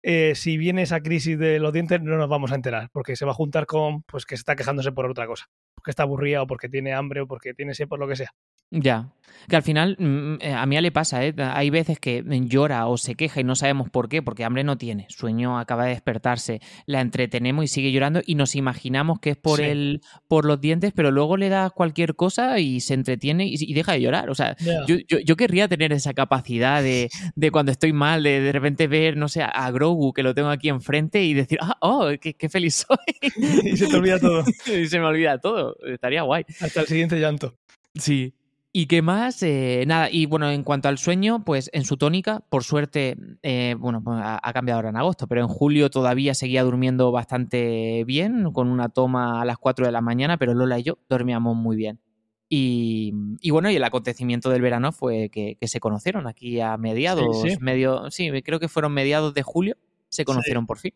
[0.02, 3.26] Eh, si viene esa crisis de los dientes no nos vamos a enterar, porque se
[3.26, 5.46] va a juntar con pues que está quejándose por otra cosa,
[5.86, 8.34] porque está aburrida o porque tiene hambre o porque tiene sed, por lo que sea.
[8.72, 9.14] Ya,
[9.48, 11.34] que al final mm, eh, a mí le pasa, ¿eh?
[11.38, 14.78] hay veces que llora o se queja y no sabemos por qué, porque hambre no
[14.78, 19.38] tiene, sueño acaba de despertarse, la entretenemos y sigue llorando y nos imaginamos que es
[19.38, 23.74] por el, por los dientes, pero luego le das cualquier cosa y se entretiene y,
[23.74, 24.32] deja de llorar.
[24.32, 24.56] O sea,
[24.88, 29.16] yo, yo, querría tener esa capacidad de, de cuando estoy mal, de de repente ver,
[29.16, 32.50] no sé, a Grogu que lo tengo aquí enfrente y decir, ah, oh, qué, qué
[32.50, 32.98] feliz soy.
[33.64, 34.44] y se te olvida todo.
[34.66, 36.46] y se me olvida todo, estaría guay.
[36.60, 37.56] Hasta el siguiente llanto.
[37.96, 38.34] Sí.
[38.78, 39.42] ¿Y qué más?
[39.42, 43.74] Eh, nada, y bueno, en cuanto al sueño, pues en su tónica, por suerte, eh,
[43.80, 48.52] bueno, pues ha, cambiado ahora en agosto, pero en julio todavía seguía durmiendo bastante bien,
[48.52, 51.78] con una toma a las 4 de la mañana, pero Lola y yo dormíamos muy
[51.78, 52.02] bien.
[52.50, 53.14] Y,
[53.50, 58.12] bueno, y el acontecimiento del verano fue que, se conocieron aquí a mediados, sí, medio,
[58.12, 59.78] sí, creo que fueron mediados de julio,
[60.10, 60.94] se conocieron por fin.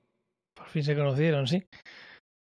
[0.53, 1.63] Por fin se conocieron, sí.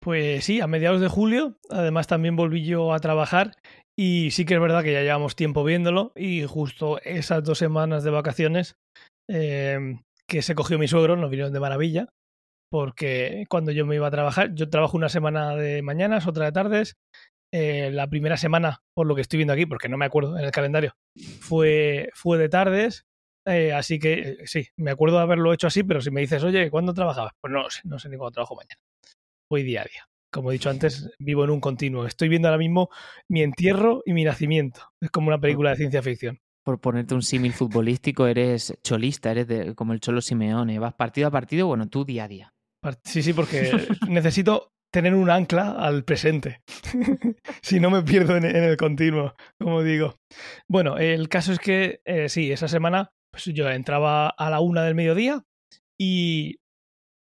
[0.02, 3.52] Pues sí, a mediados de julio, además también volví yo a trabajar
[3.96, 8.02] y sí que es verdad que ya llevamos tiempo viéndolo y justo esas dos semanas
[8.02, 8.74] de vacaciones
[9.30, 12.08] em, que se cogió mi suegro nos vinieron de maravilla
[12.72, 16.52] porque cuando yo me iba a trabajar, yo trabajo una semana de mañanas, otra de
[16.52, 16.96] tardes.
[17.54, 20.44] Eh, la primera semana, por lo que estoy viendo aquí, porque no me acuerdo en
[20.46, 20.94] el calendario,
[21.40, 23.04] fue, fue de tardes.
[23.46, 26.42] Eh, así que eh, sí, me acuerdo de haberlo hecho así, pero si me dices,
[26.44, 27.34] oye, ¿cuándo trabajabas?
[27.42, 28.80] Pues no sé, no sé ni cuándo trabajo mañana.
[29.52, 32.06] Voy día a día como he dicho antes, vivo en un continuo.
[32.06, 32.88] Estoy viendo ahora mismo
[33.28, 34.80] mi entierro y mi nacimiento.
[34.98, 36.40] Es como una película de ciencia ficción.
[36.64, 40.78] Por ponerte un símil futbolístico, eres cholista, eres como el Cholo Simeone.
[40.78, 42.54] Vas partido a partido, bueno, tú día a día.
[43.04, 43.72] Sí, sí, porque
[44.08, 46.62] necesito tener un ancla al presente.
[47.60, 50.16] si no me pierdo en, el continuo, como digo.
[50.66, 54.82] Bueno, el caso es que eh, sí, esa semana pues yo entraba a la una
[54.82, 55.44] del mediodía
[55.98, 56.56] y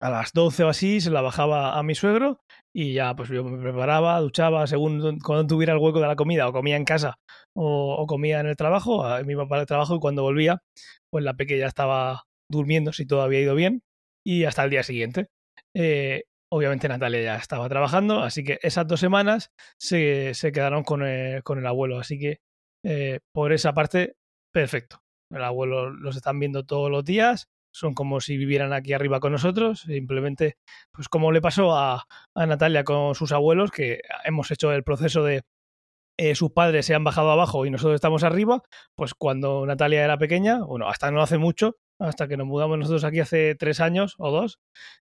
[0.00, 2.40] a las 12 o así se la bajaba a mi suegro
[2.74, 6.48] y ya pues yo me preparaba, duchaba según cuando tuviera el hueco de la comida
[6.48, 7.18] o comía en casa
[7.54, 10.62] o, comía en el trabajo, me iba para el trabajo y cuando volvía
[11.10, 13.82] pues la pequeña estaba durmiendo si todo había ido bien
[14.24, 15.28] y hasta el día siguiente.
[15.74, 21.02] Eh, obviamente Natalia ya estaba trabajando, así que esas dos semanas se, se quedaron con
[21.02, 22.38] el, con el, abuelo, así que
[22.84, 24.16] eh, por esa parte,
[24.52, 24.98] perfecto.
[25.30, 29.32] El abuelo los están viendo todos los días, son como si vivieran aquí arriba con
[29.32, 30.56] nosotros, simplemente,
[30.92, 32.04] pues como le pasó a,
[32.34, 35.42] a Natalia con sus abuelos, que hemos hecho el proceso de
[36.22, 38.62] eh, sus padres se han bajado abajo y nosotros estamos arriba,
[38.94, 43.04] pues cuando Natalia era pequeña, bueno, hasta no hace mucho, hasta que nos mudamos nosotros
[43.04, 44.58] aquí hace tres años o dos,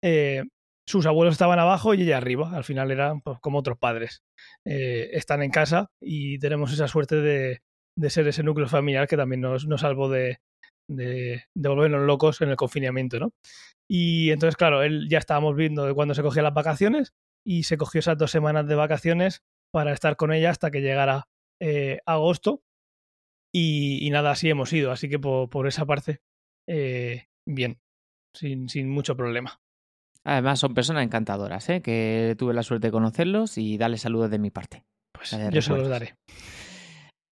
[0.03, 0.43] eh,
[0.85, 4.25] sus abuelos estaban abajo y ella arriba, al final eran pues, como otros padres.
[4.65, 7.61] Eh, están en casa y tenemos esa suerte de,
[7.97, 10.41] de ser ese núcleo familiar que también nos, nos salvó de,
[10.89, 13.33] de, volvernos locos en el confinamiento, ¿no?
[13.89, 17.77] Y entonces, claro, él ya estábamos viendo de cuándo se cogía las vacaciones y se
[17.77, 21.29] cogió esas dos semanas de vacaciones para estar con ella hasta que llegara
[21.61, 22.63] eh, agosto.
[23.53, 24.91] Y, nada, así hemos ido.
[24.91, 26.21] Así que por, esa parte,
[26.69, 27.79] eh, bien.
[28.35, 29.61] sin, sin mucho problema.
[30.25, 31.81] Además, son personas encantadoras, ¿eh?
[31.81, 34.85] que tuve la suerte de conocerlos y darles saludos de mi parte.
[35.13, 36.17] Pues yo se los daré.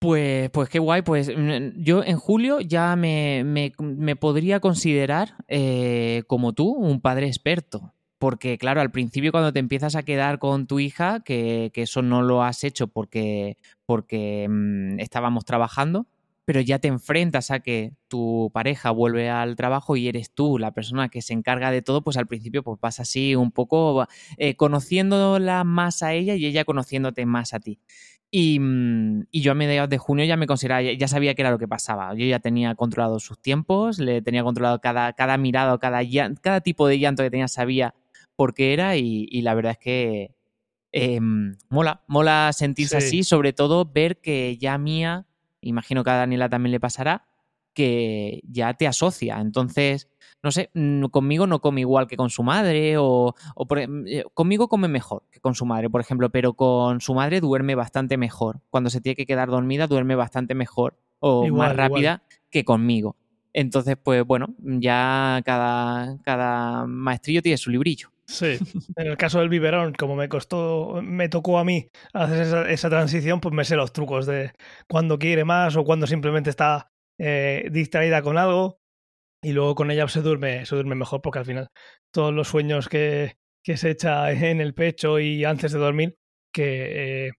[0.05, 1.01] Pues, pues qué guay.
[1.01, 7.27] Pues mm, yo en julio ya me, me, podría considerar, eh, como tú, un padre
[7.27, 7.95] experto.
[8.19, 12.03] Porque, claro, al principio cuando te empiezas a quedar con tu hija, que, que eso
[12.03, 16.07] no lo has hecho porque, porque mm, estábamos trabajando,
[16.45, 20.73] pero ya te enfrentas a que tu pareja vuelve al trabajo y eres tú la
[20.73, 24.55] persona que se encarga de todo, pues al principio pues vas así un poco eh,
[24.57, 27.81] conociéndola más a ella y ella conociéndote más a ti.
[28.37, 31.53] Y, mm, y, yo a mediados de junio ya me consideraba, ya sabía qué era
[31.53, 32.15] lo que pasaba.
[32.17, 36.01] Yo ya tenía controlado sus tiempos, le tenía controlado cada, cada mirada cada,
[36.43, 37.95] cada tipo de llanto que tenía, sabía
[38.35, 40.35] por qué era y, la verdad es que
[40.91, 45.27] em, mola, mola sentirse así, sobre todo ver que ya Mía
[45.61, 47.29] imagino que a Daniela también le pasará,
[47.73, 49.39] que ya te asocia.
[49.41, 50.09] Entonces,
[50.45, 53.35] no sé, mm, conmigo no come igual que con su madre o,
[53.77, 57.41] em, eh, conmigo come mejor que con su madre, por ejemplo, pero con su madre
[57.41, 58.61] duerme bastante mejor.
[58.69, 63.17] Cuando se tiene que quedar dormida duerme bastante mejor o más rápida que conmigo.
[63.55, 68.11] Entonces, pues bueno, ya cada, cada maestrillo tiene su librillo.
[68.27, 68.59] Sí,
[68.97, 73.41] en el caso del biberón, como me costó, me tocó a mí hacer esa, transición,
[73.41, 74.53] pues me sé los trucos de
[74.89, 78.79] cuando quiere más o cuando simplemente está eh, distraída con algo
[79.45, 81.69] y luego con ella se duerme, se duerme mejor porque al final
[82.13, 86.17] todos los sueños que, que se echa en el pecho y antes de dormir,
[86.53, 87.33] que eh,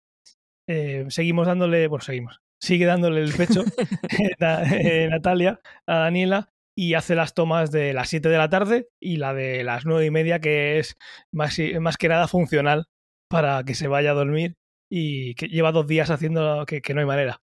[0.69, 3.63] eh, seguimos dándole, bueno, seguimos, sigue dándole el pecho
[5.09, 9.33] Natalia a Daniela y hace las tomas de las 7 de la tarde y la
[9.33, 10.97] de las 9 y media, que es
[11.33, 12.85] más, más que nada funcional
[13.29, 14.55] para que se vaya a dormir
[14.91, 17.41] y que lleva dos días haciendo que, que no hay manera.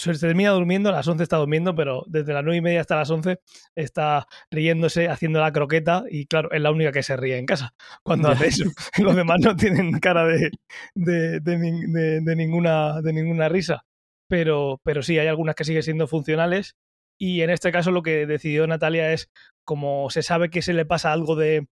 [0.00, 2.96] Se termina durmiendo, a las 11 está durmiendo, pero desde las 9 y media hasta
[2.96, 3.38] las 11
[3.74, 7.74] está riéndose, haciendo la croqueta y claro, es la única que se ríe en casa
[8.02, 8.64] cuando hace eso.
[8.98, 10.52] Los demás no tienen cara de,
[10.94, 13.84] de, de, ninguna, de ninguna risa.
[14.26, 16.76] Pero, pero sí, hay algunas que siguen siendo funcionales
[17.18, 19.28] y en este caso lo que decidió Natalia es,
[19.64, 21.66] como se sabe que se le pasa algo de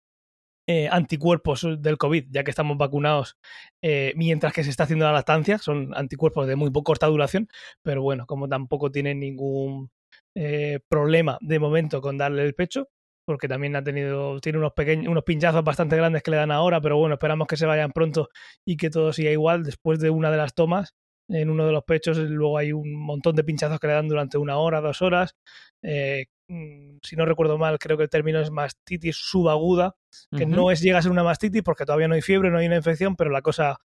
[0.68, 3.36] eh, anticuerpos del COVID, ya que estamos vacunados
[3.82, 7.48] eh, mientras que se está haciendo la lactancia, son anticuerpos de muy corta duración,
[7.82, 9.90] pero bueno, como tampoco tiene ningún
[10.34, 12.88] eh, problema de momento con darle el pecho,
[13.24, 16.80] porque también ha tenido, tiene unos pequeños, unos pinchazos bastante grandes que le dan ahora,
[16.80, 18.28] pero bueno, esperamos que se vayan pronto
[18.64, 20.94] y que todo siga igual después de una de las tomas
[21.28, 24.38] en uno de los pechos, luego hay un montón de pinchazos que le dan durante
[24.38, 25.34] una hora, dos horas.
[25.82, 29.96] Eh, mm, si no recuerdo mal, creo que el término es mastitis subaguda,
[30.36, 32.66] que no es llega a ser una mastitis porque todavía no hay fiebre, no hay
[32.66, 33.78] una infección, pero la cosa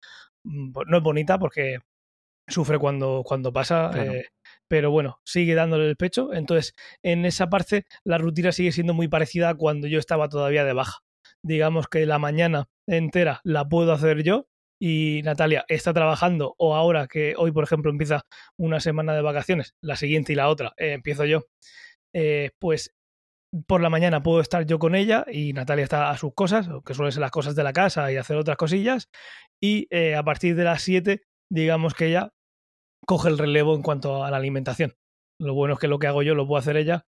[0.44, 1.78] mm, no es bonita porque
[2.50, 3.90] sufre cuando, cuando pasa.
[3.94, 4.26] Eh,
[4.68, 6.32] pero bueno, sigue dándole el pecho.
[6.32, 10.64] Entonces, en esa parte, la rutina sigue siendo muy parecida a cuando yo estaba todavía
[10.64, 10.98] de baja.
[11.42, 14.46] Digamos que la mañana entera la puedo hacer yo,
[14.80, 18.22] y Natalia está trabajando o ahora que hoy, por ejemplo, empieza
[18.58, 21.44] una semana de vacaciones, la siguiente y la otra, eh, empiezo yo,
[22.14, 22.94] eh, pues
[23.66, 26.94] por la mañana puedo estar yo con ella y Natalia está a sus cosas, que
[26.94, 29.10] suelen ser las cosas de la casa y hacer otras cosillas,
[29.62, 32.30] y eh, a partir de las 7, digamos que ella
[33.06, 34.94] coge el relevo en cuanto a la alimentación.
[35.38, 37.04] Lo bueno es que lo que hago yo lo puedo hacer ella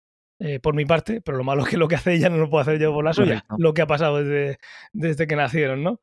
[0.63, 2.63] por mi parte, pero lo malo es que lo que hace ella no lo puedo
[2.63, 4.57] hacer yo por la suya, lo que ha pasado desde,
[4.91, 6.01] desde que nacieron, ¿no?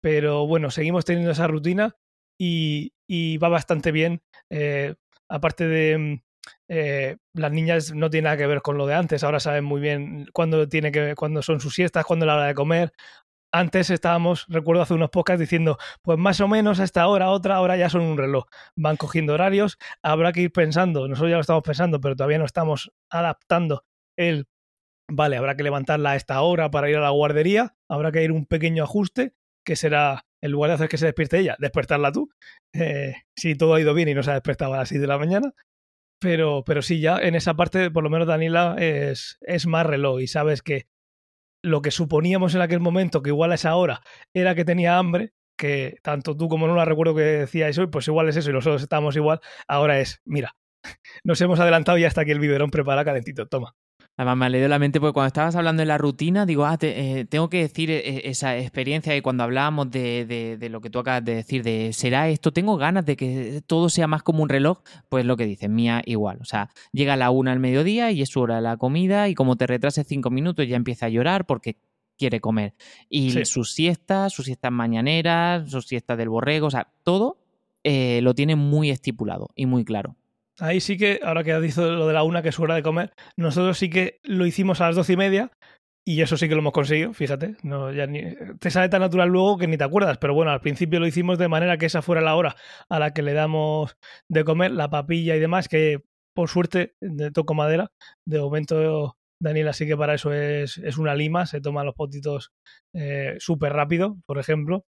[0.00, 1.96] Pero bueno, seguimos teniendo esa rutina
[2.38, 2.92] y,
[3.38, 4.22] va bastante bien.
[4.50, 4.94] Eh,
[5.28, 6.22] aparte de mm,
[6.68, 9.80] eh, las niñas no tienen nada que ver con lo de antes, ahora saben muy
[9.80, 12.92] bien cuándo tiene que, cuándo son sus siestas, cuándo es la hora de comer.
[13.52, 17.60] Antes estábamos, recuerdo hace unos pocas diciendo, pues más o menos a esta hora, otra
[17.60, 18.44] hora ya son un reloj.
[18.76, 22.44] Van cogiendo horarios, habrá que ir pensando, nosotros ya lo estamos pensando, pero todavía no
[22.44, 23.84] estamos adaptando
[24.18, 24.46] el,
[25.10, 28.32] vale, habrá que levantarla a esta hora para ir a la guardería, habrá que ir
[28.32, 29.34] un pequeño ajuste
[29.68, 32.30] que será, en lugar de hacer que se despierte ella, despertarla tú,
[32.72, 35.06] eh, si todo ha ido bien y no se ha despertado a las 6 de
[35.06, 35.52] la mañana.
[36.18, 40.22] Pero, pero sí, ya en esa parte, por lo menos Daniela es, es más reloj
[40.22, 40.86] y sabes que
[41.62, 44.00] lo que suponíamos en aquel momento, que igual a esa hora
[44.32, 48.08] era que tenía hambre, que tanto tú como no la recuerdo que decíais hoy, pues
[48.08, 50.56] igual es eso y nosotros estamos igual, ahora es, mira,
[51.24, 53.74] nos hemos adelantado y hasta que el biberón prepara calentito, toma.
[54.18, 56.76] Además, me ha leído la mente porque cuando estabas hablando de la rutina, digo, ah,
[56.80, 60.98] eh, tengo que decir eh, esa experiencia y cuando hablábamos de, de, lo que tú
[60.98, 64.48] acabas de decir, de será esto, tengo ganas de que todo sea más como un
[64.48, 66.38] reloj, pues lo que dices, mía igual.
[66.40, 69.28] O sea, llega a la una al mediodía y es su hora de la comida
[69.28, 71.76] y como te retrases cinco minutos ya empieza a llorar porque
[72.16, 72.74] quiere comer.
[73.08, 77.38] Y sus siestas, sus siestas mañaneras, sus siestas del borrego, o sea, todo
[77.84, 80.16] eh, lo tiene muy estipulado y muy claro.
[80.60, 82.82] Ahí sí que, ahora que has dicho lo de la una que es hora de
[82.82, 85.50] comer, nosotros sí que lo hicimos a las doce y media
[86.04, 87.56] Y eso sí que lo hemos conseguido, fíjate.
[87.62, 88.22] No, ya ni,
[88.60, 90.18] te sale tan natural luego que ni te acuerdas.
[90.18, 92.56] Pero bueno, al principio lo hicimos de manera que esa fuera la hora
[92.88, 93.96] a la que le damos
[94.28, 96.02] de comer, la papilla y demás, que
[96.34, 97.90] por suerte, de toco madera,
[98.26, 102.52] de momento Daniel así que para eso es, es una lima, se toma los potitos
[102.92, 104.84] eh, súper rápido, por ejemplo.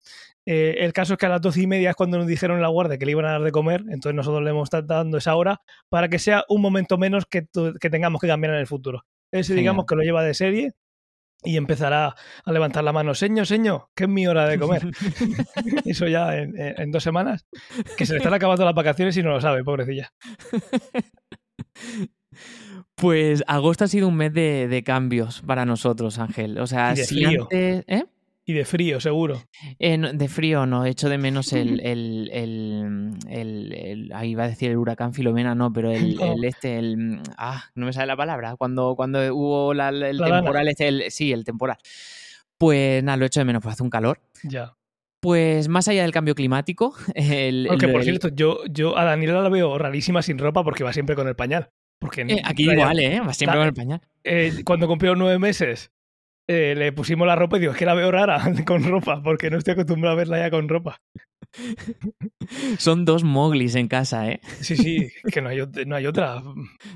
[0.45, 2.61] Eh, el caso es que a las doce y media es cuando nos dijeron en
[2.61, 5.17] la guardia que le iban a dar de comer, entonces nosotros le hemos estado dando
[5.17, 7.47] esa hora para que sea un momento menos que,
[7.79, 9.03] que tengamos que cambiar en el futuro.
[9.31, 10.73] Ese digamos que lo lleva de serie
[11.43, 14.83] y empezará a levantar la mano, señor, señor, que es mi hora de comer.
[15.85, 17.45] Eso ya en, en, dos semanas,
[17.97, 20.11] que se le están acabando las vacaciones y no lo sabe, pobrecilla.
[22.97, 26.57] Pues agosto ha sido un mes de, cambios para nosotros, Ángel.
[26.57, 27.43] O sea, y de si frío.
[27.43, 27.85] antes.
[27.87, 28.05] ¿eh?
[28.43, 29.43] Y de frío, seguro.
[29.77, 32.29] Eh, de frío no, echo de menos el, el,
[33.29, 37.85] el, ahí iba a decir el huracán Filomena, no, pero el, este, el ah, no
[37.85, 41.77] me sale la palabra, cuando, cuando hubo la, el temporal, este, sí, el temporal.
[42.57, 44.21] Pues nada, lo echo de menos, pues hace un calor.
[44.43, 44.75] Ya.
[45.19, 46.95] Pues más allá del cambio climático.
[47.15, 50.93] El, Aunque por cierto, yo, yo a Daniela la veo rarísima sin ropa porque va
[50.93, 51.69] siempre con el pañal.
[51.99, 53.21] Porque eh, aquí igual, ¿eh?
[53.31, 54.01] Siempre con el pañal.
[54.23, 55.91] Eh, cuando cumplió nueve meses,
[56.49, 59.49] eh, le pusimos la ropa y digo, es que la veo rara con ropa, porque
[59.49, 61.01] no estoy acostumbrado a verla ya con ropa.
[62.77, 64.39] Son dos moglis en casa, ¿eh?
[64.61, 66.41] Sí, sí, que no hay, no hay otra.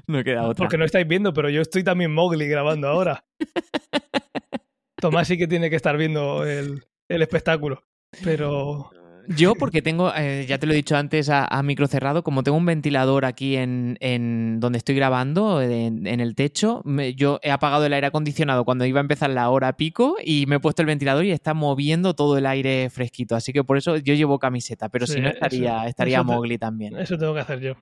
[0.08, 0.56] No queda otra.
[0.56, 3.26] Porque no estáis viendo, pero yo estoy también mogli grabando ahora.
[5.02, 7.84] Tomás sí que tiene que estar viendo el, el espectáculo.
[8.24, 8.92] Pero
[9.28, 12.58] yo, porque tengo, eh, ya te lo he dicho antes a, micro cerrado, como tengo
[12.58, 16.84] un ventilador aquí en, en donde estoy grabando, en, el techo,
[17.16, 20.58] yo he apagado el aire acondicionado cuando iba a empezar la hora pico y me
[20.58, 23.36] he puesto el ventilador y está moviendo todo el aire fresquito.
[23.36, 26.98] Así que por eso yo llevo camiseta, pero si no estaría, estaría Mowgli también.
[26.98, 27.74] Eso tengo que hacer yo.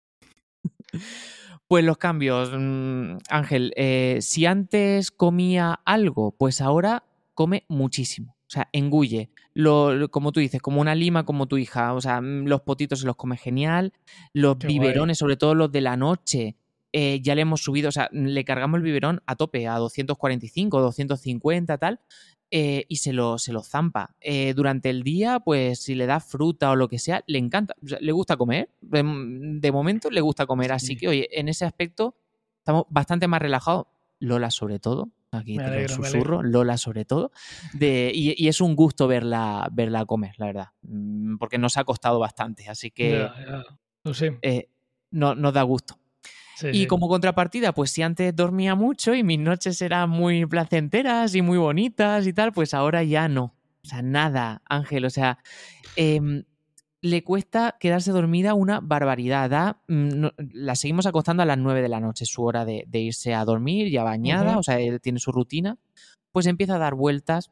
[1.68, 7.04] Pues los cambios, mm, Ángel, eh, si antes comía algo, pues ahora
[7.36, 8.39] come muchísimo.
[8.50, 9.30] O sea, engulle.
[9.54, 11.94] Lo, como tú dices, como una lima como tu hija.
[11.94, 13.94] O sea, mm, los potitos se los come genial.
[14.34, 16.56] Los biberones, sobre todo los de la noche,
[16.92, 17.90] eh, ya le hemos subido.
[17.90, 22.00] O sea, le cargamos el biberón a tope, a 245, 250, tal.
[22.50, 24.16] Eh, y se lo, se lo zampa.
[24.20, 27.76] Eh, durante el día, pues si le da fruta o lo que sea, le encanta.
[27.82, 28.72] le gusta comer.
[28.82, 29.04] De,
[29.60, 30.72] de, momento le gusta comer.
[30.72, 32.16] Así que, oye, en ese aspecto
[32.58, 33.86] estamos bastante más relajados.
[34.20, 37.32] Lola, sobre todo aquí te susurro, Lola sobre todo,
[37.74, 42.20] de, y, es un gusto verla, verla comer, la verdad, mm, porque nos ha costado
[42.20, 43.28] bastante, así que
[44.42, 44.70] eh,
[45.12, 46.00] no, nos da gusto.
[46.74, 51.42] y como contrapartida, pues si antes dormía mucho y mis noches eran muy placenteras y
[51.42, 53.56] muy bonitas y tal, pues ahora ya no.
[53.82, 55.06] O sea, nada, Ángel.
[55.06, 55.40] O sea,
[55.96, 56.44] eh,
[57.02, 59.78] le cuesta quedarse dormida una barbaridad.
[59.88, 63.46] Mm, la seguimos acostando a las 9 de la noche, su hora de, irse a
[63.46, 65.78] dormir, ya bañada, o sea, él tiene su rutina.
[66.32, 67.52] Pues empieza a dar vueltas,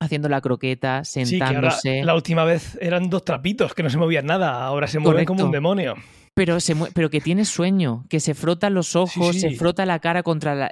[0.00, 2.04] haciendo la croqueta, sentándose.
[2.04, 5.44] la última vez eran dos trapitos que no se movían nada, ahora se mueven como
[5.44, 5.94] un demonio.
[6.34, 10.24] Pero, se pero que tiene sueño, que se frota los ojos, se frota la cara
[10.24, 10.68] contra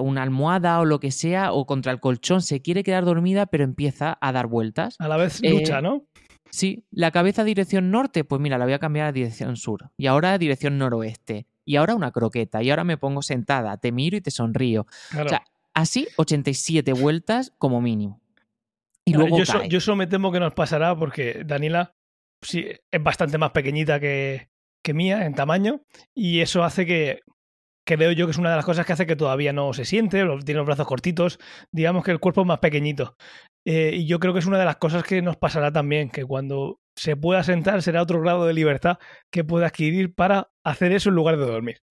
[0.00, 3.62] una almohada o lo que sea, o contra el colchón, se quiere quedar dormida, pero
[3.62, 4.96] empieza a dar vueltas.
[4.98, 6.06] A la vez lucha, eh, ¿no?
[6.52, 9.90] Sí, la cabeza dirección norte, pues mira, la voy a cambiar a dirección sur.
[9.96, 11.46] Y ahora a dirección noroeste.
[11.64, 12.62] Y ahora una croqueta.
[12.62, 14.86] Y ahora me pongo sentada, te miro y te sonrío.
[15.18, 18.20] O sea, así 87 vueltas como mínimo.
[19.06, 21.94] Y luego yo, yo eso me temo que nos pasará porque Daniela
[22.42, 24.50] sí, es bastante más pequeñita que,
[24.82, 25.80] que mía en tamaño.
[26.14, 27.20] Y eso hace que,
[27.84, 30.24] creo yo que es una de las cosas que hace que todavía no se siente,
[30.44, 31.38] tiene los brazos cortitos,
[31.70, 33.16] digamos que el cuerpo es más pequeñito.
[33.64, 36.24] Eh, y yo creo que es una de las cosas que nos pasará también, que
[36.24, 38.98] cuando se pueda sentar será otro grado de libertad
[39.30, 41.82] que pueda adquirir para hacer eso en lugar de dormir.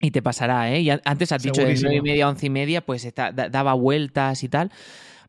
[0.00, 0.80] Y te pasará, ¿eh?
[0.80, 4.48] Y antes has dicho de 9 y media, 11 y media, pues daba vueltas y
[4.48, 4.70] tal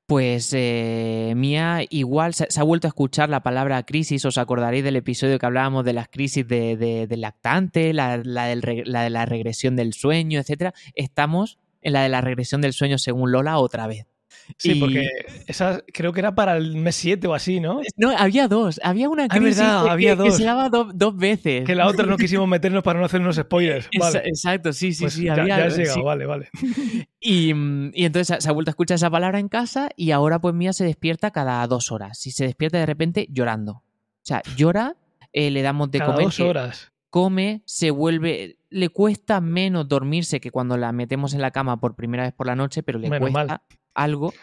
[0.10, 4.95] pues eh, Mía igual se, ha vuelto a escuchar la palabra crisis, os acordaréis del
[4.95, 10.74] episodio que hablábamos de las crisis de, lactante, la, de la regresión del sueño, etc.
[10.95, 14.09] Estamos en la de la regresión del sueño según Lola otra vez.
[14.58, 15.08] Sí, porque
[15.47, 17.82] esa creo que era para el mes 7 o así, ¿no?
[17.97, 18.80] No, había dos.
[18.84, 20.38] Había una ah, crisis había que, dos.
[20.38, 21.66] se daba dos veces.
[21.66, 23.89] Que la otra no quisimos meternos para no hacer unos spoilers.
[24.00, 24.22] Vale.
[24.26, 25.24] Exacto, sí, sí, pues sí.
[25.26, 26.50] Ya, había, ya has llegado, vale, vale.
[27.22, 30.56] Y, y, entonces se ha vuelto a escuchar esa palabra en casa y ahora pues
[30.56, 32.26] Mía se despierta cada dos horas.
[32.26, 33.74] Y se despierta de repente llorando.
[33.74, 33.84] O
[34.24, 34.95] sea, llora,
[35.34, 36.26] eh, le damos de cada comer.
[36.26, 36.93] dos horas.
[37.10, 38.58] Come, se vuelve.
[38.70, 42.47] Le cuesta menos dormirse que cuando la metemos en la cama por primera vez por
[42.47, 44.33] la noche, pero le cuesta algo.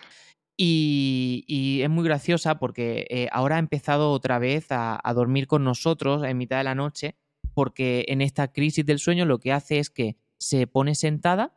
[0.59, 6.24] Y, es muy graciosa porque eh, ahora ha empezado otra vez a, dormir con nosotros
[6.24, 7.14] en mitad de la noche,
[7.55, 11.53] porque en esta crisis del sueño lo que hace es que se pone sentada,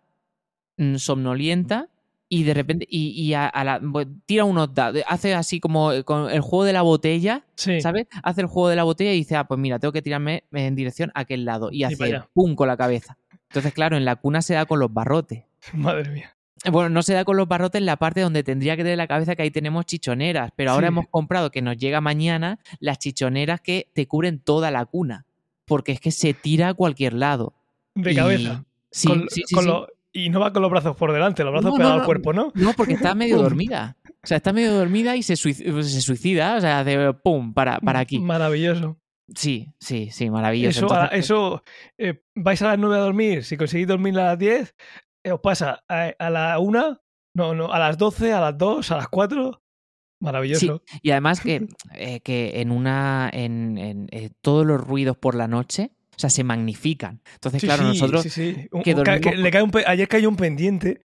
[0.78, 1.90] mm, somnolienta,
[2.32, 5.92] y de repente, y, y a, a la, bu- tira unos dados, hace así como
[5.94, 7.82] eh, con el juego de la botella, Sí.
[7.82, 8.06] ¿sabes?
[8.22, 10.76] Hace el juego de la botella y dice, ah, pues mira, tengo que tirarme en
[10.76, 11.70] dirección a aquel lado.
[11.72, 12.30] Y hace allá.
[12.34, 13.18] pum con la cabeza.
[13.50, 15.46] Entonces, claro, en la cuna se da con los barrotes.
[15.74, 16.36] Madre mía.
[16.72, 19.08] Bueno, no se da con los barrotes en la parte donde tendría que tener la
[19.08, 20.94] cabeza, que ahí tenemos chichoneras, pero ahora Sí.
[20.94, 25.26] hemos comprado que nos llega mañana las chichoneras que te cubren toda la cuna,
[25.66, 27.54] porque es que se tira a cualquier lado.
[27.96, 28.64] De Y- cabeza.
[28.92, 31.70] Sí, Con- sí, con lo- y no va con los brazos por delante, los brazos
[31.72, 32.02] No, pegados no.
[32.02, 32.52] al cuerpo, ¿no?
[32.56, 33.96] No, porque está medio dormida.
[34.22, 37.80] O sea, está medio dormida y se, suic- se suicida, o sea, hace pum, para,
[37.80, 38.20] para aquí.
[38.20, 38.98] Maravilloso.
[39.36, 40.86] Sí, sí, sí, maravilloso.
[40.88, 41.64] Eso, Entonces, eso
[42.00, 43.44] eh, vais a las 9 a dormir.
[43.44, 44.74] Si conseguís dormir a las 10, eh,
[45.32, 47.02] os pasa a, a la 1,
[47.36, 49.62] no, no, a las 12, a las 2, a las 4.
[50.22, 50.84] Maravilloso.
[51.02, 53.30] Y además que, eh, que en una.
[53.32, 57.22] en, en, eh, todos los ruidos por la noche, o sea, se magnifican.
[57.36, 58.26] Entonces, Sí, claro, sí, nosotros.
[58.72, 61.06] Un- que dormimos le cae un pe- ayer cayó un pendiente.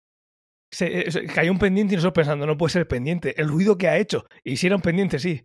[0.73, 3.39] Se, eh, se- cayó un pendiente y nosotros pensando, no puede ser pendiente.
[3.41, 4.25] El ruido que ha hecho.
[4.45, 5.43] Y si era un pendiente, sí.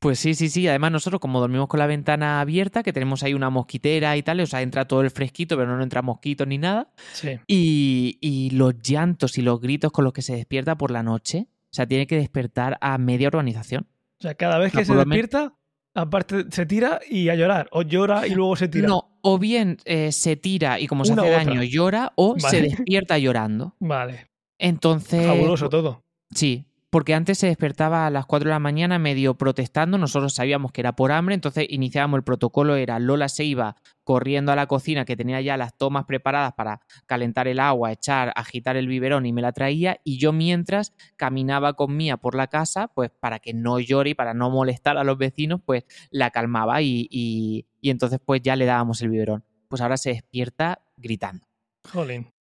[0.00, 0.66] Pues sí, sí, sí.
[0.66, 4.40] Además, nosotros, como dormimos con la ventana abierta, que tenemos ahí una mosquitera y tal,
[4.40, 6.90] o sea, entra todo el fresquito, pero no entra mosquitos ni nada.
[7.12, 7.38] Sí.
[7.46, 11.48] Y, y los llantos y los gritos con los que se despierta por la noche,
[11.50, 13.86] o sea, tiene que despertar a media urbanización.
[14.18, 15.54] O sea, cada vez No, que se despierta,
[15.94, 17.68] aparte se tira y a llorar.
[17.70, 18.88] O llora y luego se tira.
[18.88, 22.62] No, o bien eh, se tira y como se Una hace daño llora, o se
[22.62, 23.76] despierta llorando.
[23.80, 24.30] Vale.
[24.58, 25.26] Entonces.
[25.26, 26.04] Fabuloso todo.
[26.34, 30.72] Sí, porque antes se despertaba a las 4 de la mañana medio protestando, nosotros sabíamos
[30.72, 34.66] que era por hambre, entonces iniciábamos el protocolo, era Lola se iba corriendo a la
[34.66, 39.24] cocina que tenía ya las tomas preparadas para calentar el agua, echar, agitar el biberón
[39.24, 43.38] y me la traía y yo mientras caminaba con Mía por la casa, pues para
[43.38, 47.66] que no llore y para no molestar a los vecinos, pues la calmaba y, y,
[47.82, 49.44] entonces pues ya le dábamos el biberón.
[49.68, 51.46] Pues ahora se despierta gritando.
[51.92, 52.32] Jolín.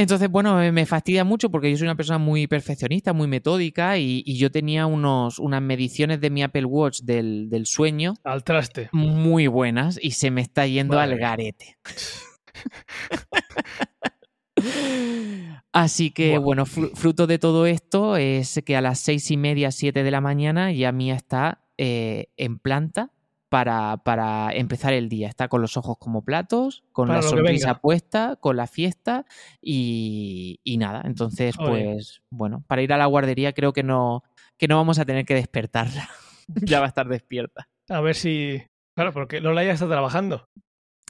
[0.00, 4.22] Entonces, bueno, me fastidia mucho porque yo soy una persona muy perfeccionista, muy metódica y,
[4.24, 8.90] y yo tenía unos, unas mediciones de mi Apple Watch del, del sueño Al traste.
[8.92, 11.78] muy buenas y se me está yendo al garete.
[15.72, 19.70] Así que, bueno, fru- fruto de todo esto es que a las seis y media,
[19.70, 23.12] siete de la mañana ya Mía está eh, en planta
[23.48, 25.28] para, para empezar el día.
[25.28, 29.24] Está con los ojos como platos, con Para la sonrisa puesta, con la fiesta
[29.60, 31.02] y, y nada.
[31.04, 34.22] Entonces, pues, bueno, para ir a la guardería creo que no,
[34.58, 36.08] que no vamos a tener que despertarla.
[36.64, 37.68] ya va a estar despierta.
[37.88, 38.62] A ver si.
[38.96, 40.44] Claro, porque Lola ya está trabajando.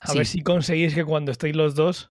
[0.01, 0.19] A Sí.
[0.19, 2.11] ver si conseguís que cuando estéis los dos,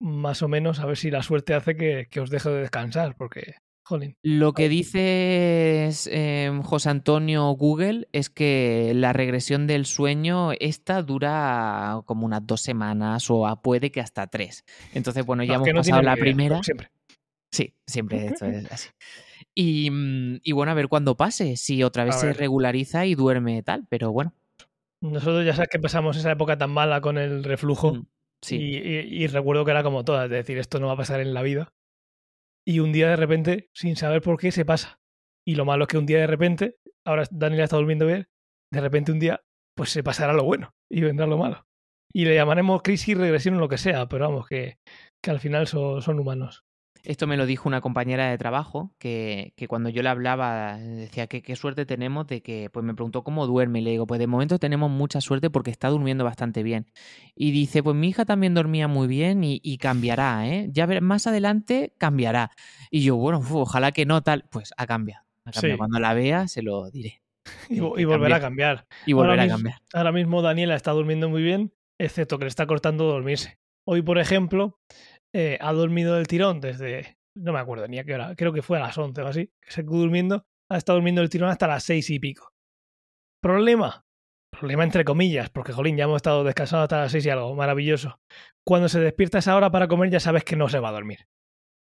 [0.00, 3.16] más o menos, a ver si la suerte hace que, que os deje de descansar,
[3.16, 3.54] porque,
[3.84, 4.16] jolín.
[4.22, 12.00] Lo que dice eh, José Antonio Google es que la regresión del sueño, esta dura
[12.06, 14.64] como unas dos semanas o a- puede que hasta tres.
[14.94, 16.62] Entonces, bueno, ya No, hemos no pasado la idea, primera.
[16.62, 16.90] siempre.
[17.52, 18.88] Sí, siempre esto es así.
[19.54, 22.36] Y, mm, y bueno, a ver cuándo pase, si otra vez A se ver.
[22.38, 24.32] regulariza y duerme tal, pero bueno.
[25.00, 27.94] Nosotros ya sabes que pasamos esa época tan mala con el reflujo.
[27.94, 28.06] mm,
[28.42, 28.56] Sí.
[28.56, 31.20] Y, y- y recuerdo que era como todas, es decir, esto no va a pasar
[31.20, 31.72] en la vida.
[32.66, 35.00] Y un día de repente, sin saber por qué, se pasa.
[35.46, 38.28] Y lo malo es que un día de repente, ahora Daniela está durmiendo bien,
[38.72, 39.42] de repente un día,
[39.76, 41.66] pues se pasará lo bueno y vendrá lo malo.
[42.12, 44.78] Y le llamaremos crisis, regresión o lo que sea, pero vamos, que,
[45.22, 46.64] que al final son, son humanos.
[47.04, 51.26] Esto me lo dijo una compañera de trabajo que, que cuando yo le hablaba decía
[51.26, 54.18] que qué suerte tenemos de que, pues me preguntó cómo duerme y le digo, pues
[54.18, 56.86] de momento tenemos mucha suerte porque está durmiendo bastante bien.
[57.34, 60.68] Y dice, pues mi hija también dormía muy bien y, y cambiará, ¿eh?
[60.72, 62.50] Ya ver, más adelante cambiará.
[62.90, 65.24] Y yo, bueno, uf, ojalá que no tal, pues ha cambiado.
[65.44, 65.74] Ha cambiado.
[65.74, 65.78] Sí.
[65.78, 67.22] Cuando la vea se lo diré.
[67.68, 68.86] Y, volverá a cambiar.
[69.06, 69.76] Y volverá a cambiar.
[69.92, 73.58] Ahora mismo Daniela está durmiendo muy bien, excepto que le está cortando dormirse.
[73.86, 74.78] Hoy, por ejemplo,
[75.34, 78.62] eh, ha dormido del tirón desde, no me acuerdo ni a qué hora, creo que
[78.62, 81.50] fue a las 11 o así, que se quedó durmiendo, ha estado durmiendo el tirón
[81.50, 82.52] hasta las 6 y pico.
[83.42, 84.04] ¿Problema?
[84.50, 88.20] Problema entre comillas, porque jolín, ya hemos estado descansando hasta las 6 y algo, maravilloso.
[88.64, 91.26] Cuando se despierta esa hora para comer ya sabes que no se va a dormir.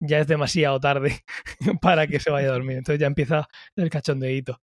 [0.01, 1.21] Ya es demasiado tarde
[1.83, 4.61] para que se vaya a dormir, entonces ya empieza el cachondeíto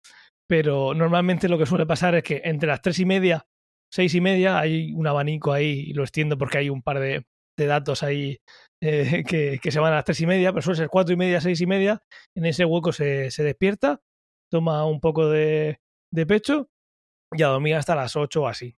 [0.49, 3.45] pero normalmente lo que suele pasar es que entre las tres y media,
[3.93, 7.23] seis y media, hay un abanico ahí, y lo extiendo porque hay un par de
[7.55, 8.39] datos ahí
[8.81, 11.17] eh, que, que se van a las tres y media, pero suele ser cuatro y
[11.17, 12.01] media, seis y media,
[12.35, 14.01] en ese hueco se, se despierta,
[14.51, 15.79] toma un poco de,
[16.11, 16.69] de pecho
[17.35, 18.75] y a dormir hasta las ocho o así.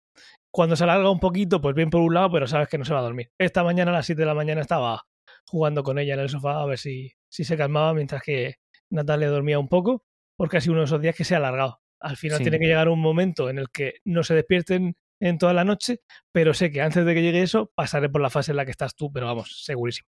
[0.53, 2.93] Cuando se alarga un poquito, pues bien por un lado, pero sabes que no se
[2.93, 3.31] va a dormir.
[3.39, 5.03] Esta mañana a las 7 de la mañana estaba
[5.47, 8.55] jugando con ella en el sofá a ver si, si se calmaba mientras que
[8.91, 10.03] Natalia dormía un poco
[10.37, 11.79] porque ha sido uno de esos días que se ha alargado.
[12.01, 12.43] Al final Sí.
[12.43, 16.01] tiene que llegar un momento en el que no se despierten en toda la noche,
[16.33, 18.71] pero sé que antes de que llegue eso pasaré por la fase en la que
[18.71, 20.09] estás tú, pero vamos, segurísimo.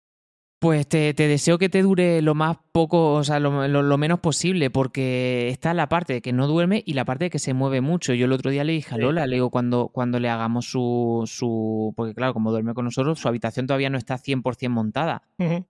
[0.61, 3.97] Pues te, te deseo que te dure lo más poco, o sea, lo, lo- lo
[3.97, 7.39] menos posible, porque está la parte de que no duerme y la parte de que
[7.39, 8.13] se mueve mucho.
[8.13, 8.99] Yo el otro día le dije a.
[9.07, 11.95] Lola, le digo, cuando, cuando le hagamos su, su.
[11.97, 15.23] Porque claro, como duerme con nosotros, su habitación todavía no está 100% montada.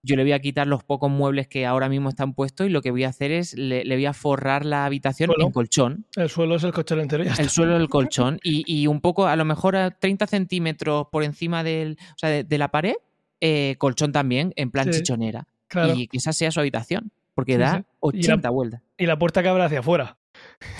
[0.02, 2.82] Yo le voy a quitar los pocos muebles que ahora mismo están puestos y lo
[2.82, 6.06] que voy a hacer es le, le voy a forrar la habitación en colchón.
[6.16, 7.42] El suelo es el colchón entero ya está.
[7.44, 11.22] El suelo del colchón y, y un poco, a lo mejor a 30 centímetros por
[11.22, 12.94] encima del, o sea, de, de la pared,
[13.40, 15.46] eh, colchón también, en plan Sí, chichonera.
[15.68, 15.94] Claro.
[15.94, 17.84] Y que esa sea su habitación, porque Sí, da sí.
[18.00, 18.82] 80 vueltas.
[18.98, 20.18] Y la puerta que abre hacia afuera.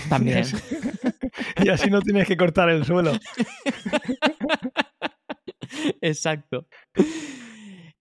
[0.09, 0.45] También.
[1.65, 3.13] y así no tienes que cortar el suelo.
[6.01, 6.67] Exacto.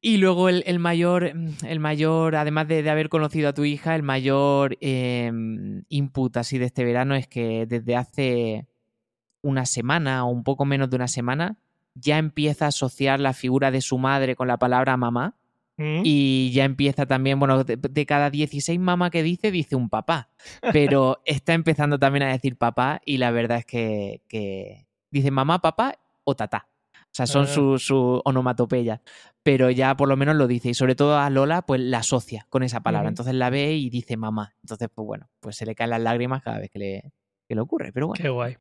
[0.01, 1.33] Y luego el, el mayor,
[1.67, 5.31] el mayor, además de, de haber conocido a tu hija, el mayor eh,
[5.89, 8.65] input así de este verano es que desde hace
[9.41, 11.57] una semana o un poco menos de una semana
[11.99, 15.35] ya empieza a asociar la figura de su madre con la palabra mamá
[15.81, 16.01] Mm.
[16.03, 20.27] y ya empieza también, bueno, de, de cada 16 mamá que dice, dice un papá,
[20.73, 25.59] pero está empezando también a decir papá y la verdad es que, que dice mamá,
[25.59, 25.95] papá
[26.25, 26.67] o tatá.
[27.05, 27.47] O sea, son Ah.
[27.47, 28.99] sus su onomatopeyas,
[29.41, 32.45] pero ya por lo menos lo dice y sobre todo a Lola pues la asocia
[32.49, 35.75] con esa palabra, entonces la ve y dice mamá, entonces pues bueno, pues se le
[35.75, 37.13] caen las lágrimas cada vez que le,
[37.47, 38.21] que le ocurre, pero bueno.
[38.21, 38.57] Qué guay.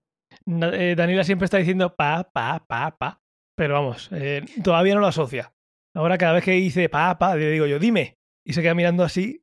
[0.47, 3.21] Eh, Daniela siempre está diciendo pa, pa, pa, pa.
[3.59, 5.53] Pero vamos, eh, todavía no lo asocia.
[5.95, 8.17] Ahora cada vez que dice pa, pa, le digo yo, dime.
[8.47, 9.43] Y se queda mirando así,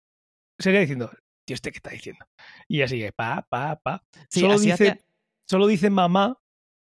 [0.59, 1.11] sería diciendo,
[1.45, 2.25] tío, ¿este qué está diciendo?
[2.67, 4.01] Y así que pa, pa, pa.
[4.29, 5.03] Sí, solo, dice,
[5.47, 6.39] solo dice mamá,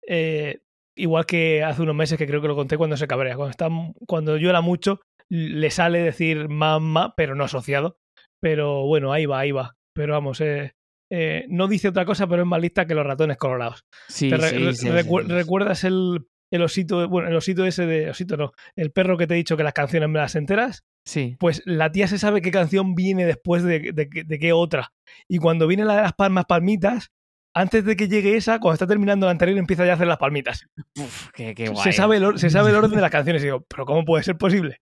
[0.07, 0.61] eh,
[0.97, 3.37] igual que hace unos meses que creo que lo conté cuando se cabrea.
[3.37, 3.69] Cuando, está,
[4.07, 5.01] cuando llora mucho,
[5.31, 7.97] le sale decir mamá, pero no asociado.
[8.41, 9.77] Pero bueno, ahí va, ahí va.
[9.95, 10.75] Pero vamos, eh,
[11.11, 13.85] eh, no dice otra cosa, pero es más lista que los ratones colorados.
[14.09, 15.33] Sí, ¿Te re- sí, re- sí, recu- sí.
[15.33, 19.35] ¿Recuerdas el, el osito, bueno, el osito ese de, osito no, el perro que te
[19.35, 20.85] he dicho que las canciones me las enteras?
[21.05, 21.37] Sí.
[21.39, 24.93] Pues la tía se sabe qué canción viene después de, de, de qué otra.
[25.29, 27.11] Y cuando viene la de las palmas palmitas,
[27.55, 30.19] antes de que llegue esa, cuando está terminando la anterior, empieza ya a hacer las
[30.19, 30.67] palmitas.
[30.99, 31.85] Uf, qué, qué guay.
[31.85, 33.43] Se sabe, el, se sabe el orden de las canciones.
[33.43, 34.81] Y digo, ¿pero cómo puede ser posible?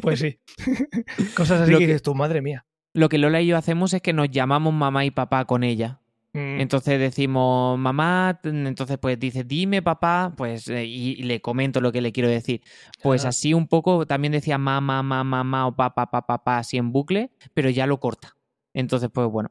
[0.00, 0.38] Pues sí.
[1.36, 2.64] Cosas así que que- dices tú, madre mía.
[2.94, 6.00] Lo que Lola y yo hacemos es que nos llamamos mamá y papá con ella.
[6.32, 11.80] Mm, Entonces decimos, mamá, entonces pues dice, dime papá, pues eh, y, y le comento
[11.80, 12.60] lo que le quiero decir.
[13.02, 13.28] Pues Claro.
[13.30, 17.32] así un poco también decía mamá, mamá, mamá o papá, papá, papá, así en bucle,
[17.52, 18.36] pero ya lo corta.
[18.74, 19.50] Entonces, pues bueno,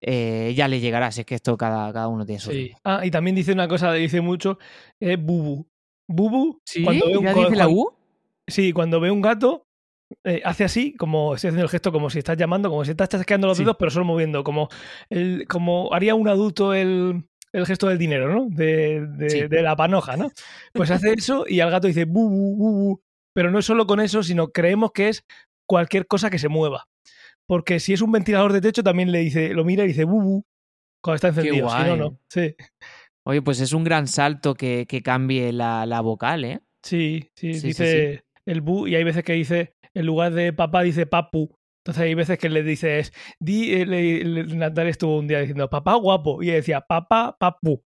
[0.00, 2.72] eh, ya le llegará, si es que esto cada, cada uno tiene su sí.
[2.84, 4.58] Ah, y también dice una cosa, dice mucho,
[5.00, 5.66] es bubu.
[6.08, 6.82] Bubu, ¿Sí?
[6.84, 7.92] cuando ve un, ¿Ya dice la U?
[8.48, 9.65] Sí, cuando ve un gato,
[10.24, 13.08] eh, hace así, como estoy haciendo el gesto, como si estás llamando, como si estás
[13.08, 13.64] chasqueando los Sí.
[13.64, 14.68] dedos, pero solo moviendo, como,
[15.10, 18.46] el, como haría un adulto el, el gesto del dinero, ¿no?
[18.50, 19.48] De, de- Sí.
[19.48, 20.30] de la panoja, ¿no?
[20.72, 23.02] Pues hace eso y al gato dice bu, bu, bu, bu.
[23.34, 25.24] Pero no es solo con eso, sino creemos que es
[25.68, 26.86] cualquier cosa que se mueva.
[27.48, 30.20] Porque si es un ventilador de techo, también le dice, lo mira y dice bu,
[30.22, 30.44] bu,
[31.02, 31.68] cuando está encendido.
[31.68, 31.98] Si no, guay.
[31.98, 32.18] no.
[32.30, 32.54] Sí,
[33.24, 36.60] Oye, pues es un gran salto que, que cambie la, la vocal, ¿eh?
[36.84, 40.52] sí, sí, Sí, sí, dice el bu y hay veces que dice, en lugar de
[40.52, 41.56] papá, dice papu.
[41.84, 45.70] Entonces hay veces que le dices, di, eh, le, le- Natalia estuvo un día diciendo,
[45.70, 47.82] papá guapo, y ella decía, papá, papu.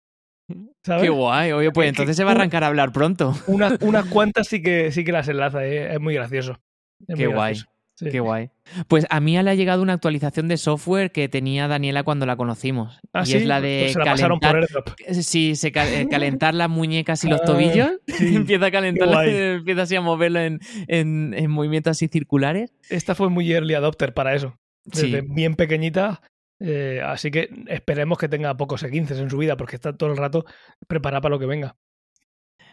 [0.86, 1.04] ¿Sabes?
[1.04, 3.34] Qué guay, oye, pues entonces se va a arrancar a hablar pronto.
[3.48, 6.60] Unas, unas cuantas sí que, sí que las enlaza, eh, es muy gracioso.
[7.08, 7.56] Es Qué muy guay.
[8.00, 8.10] Sí.
[8.12, 8.50] Qué guay.
[8.88, 12.38] Pues a mí le ha llegado una actualización de software que tenía Daniela cuando la
[12.38, 12.98] conocimos.
[13.12, 15.22] Ah, y sí, es la de pues se la pasaron por calentar, AirDrop.
[15.22, 17.90] sí, se eh, calentar las muñecas y los Ah, tobillos.
[18.08, 22.72] sí, empieza a calentar, empieza así a moverlo en, en- en movimientos así circulares.
[22.90, 24.56] Esta fue muy early adopter para eso.
[24.86, 25.28] Desde Sí.
[25.30, 26.22] bien pequeñita.
[26.62, 30.18] eh, así que esperemos que tenga pocos E15 en su vida, porque está todo el
[30.18, 30.46] rato
[30.88, 31.76] preparada para lo que venga.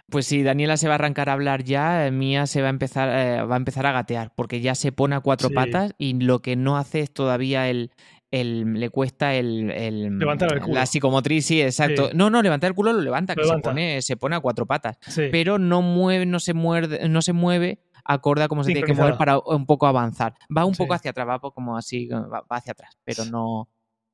[0.08, 2.70] Pues si Daniela se va a arrancar a hablar ya, eh, Mía se va a
[2.70, 5.54] empezar, eh, va a empezar a gatear, porque ya se pone a cuatro Sí.
[5.54, 7.90] patas y lo que no hace es todavía el.
[8.32, 10.74] el- le cuesta el, el- Levantar el culo.
[10.74, 12.08] la psicomotriz, sí, exacto.
[12.10, 12.16] Sí.
[12.16, 13.68] No, no, levantar el culo lo levanta, Lo que levanta.
[13.70, 14.98] Se, pone, se pone a cuatro patas.
[15.06, 15.28] Sí.
[15.30, 18.94] pero no mueve, no se muerde, no se mueve acorde a cómo se tiene que
[18.94, 20.34] mover para un poco avanzar.
[20.54, 23.68] Va un poco hacia atrás, va como así, va, hacia atrás, pero no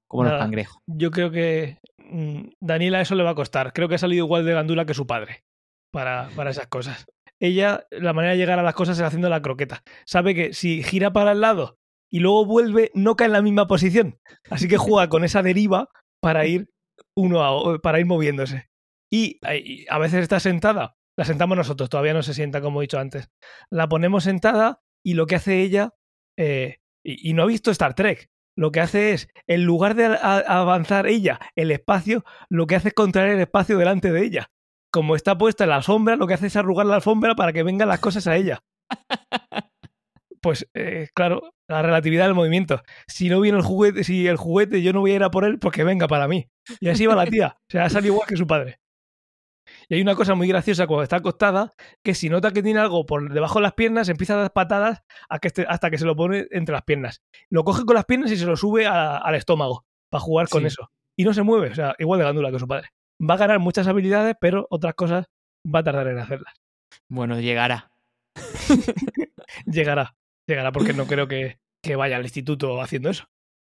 [0.07, 0.45] como los Nada.
[0.45, 0.79] cangrejos.
[0.87, 3.73] Yo creo que mm, Daniela eso le va a costar.
[3.73, 5.43] Creo que ha salido igual de gandula que su padre
[5.93, 7.07] para, para esas cosas.
[7.39, 9.83] Ella, la manera de llegar a las cosas es haciendo la croqueta.
[10.07, 11.79] Sabe que si gira para el lado
[12.11, 14.19] y luego vuelve, no cae en la misma posición.
[14.51, 15.89] Así que juega con esa deriva
[16.21, 16.71] para ir
[17.17, 18.69] uno a, para ir moviéndose.
[19.11, 19.41] Y,
[19.89, 20.97] a veces está sentada.
[21.17, 23.31] La sentamos nosotros, todavía no se sienta como he dicho antes.
[23.71, 25.91] La ponemos sentada y lo que hace ella,
[26.39, 30.07] eh, y, y no ha visto Star Trek, lo que hace es, en lugar de
[30.07, 34.51] avanzar ella el espacio, lo que hace es contraer el espacio delante de ella.
[34.93, 37.63] Como está puesta en la alfombra, lo que hace es arrugar la alfombra para que
[37.63, 38.63] vengan las cosas a ella.
[40.43, 42.83] pues eh, claro, la relatividad del movimiento.
[43.07, 45.45] Si no viene el juguete, si el juguete yo no voy a ir a por
[45.45, 46.49] él, porque venga para mí.
[46.81, 47.57] Y así va la tía.
[47.59, 48.81] O sea, sale igual que su padre.
[49.89, 51.73] Y hay una cosa muy graciosa cuando está acostada,
[52.03, 55.03] que si nota que tiene algo por debajo de las piernas, empieza a dar patadas
[55.29, 57.23] hasta que se lo pone entre las piernas.
[57.49, 60.91] Lo coge con las piernas y se lo sube al estómago para jugar con eso.
[61.17, 62.89] Y no se mueve, o sea, igual de gándula que su padre.
[63.23, 65.27] Va a ganar muchas habilidades, pero otras cosas
[65.65, 66.55] va a tardar en hacerlas.
[67.09, 67.93] Bueno, llegará.
[69.67, 70.17] llegará,
[70.47, 73.27] llegará porque no creo que, que, vaya al instituto haciendo eso.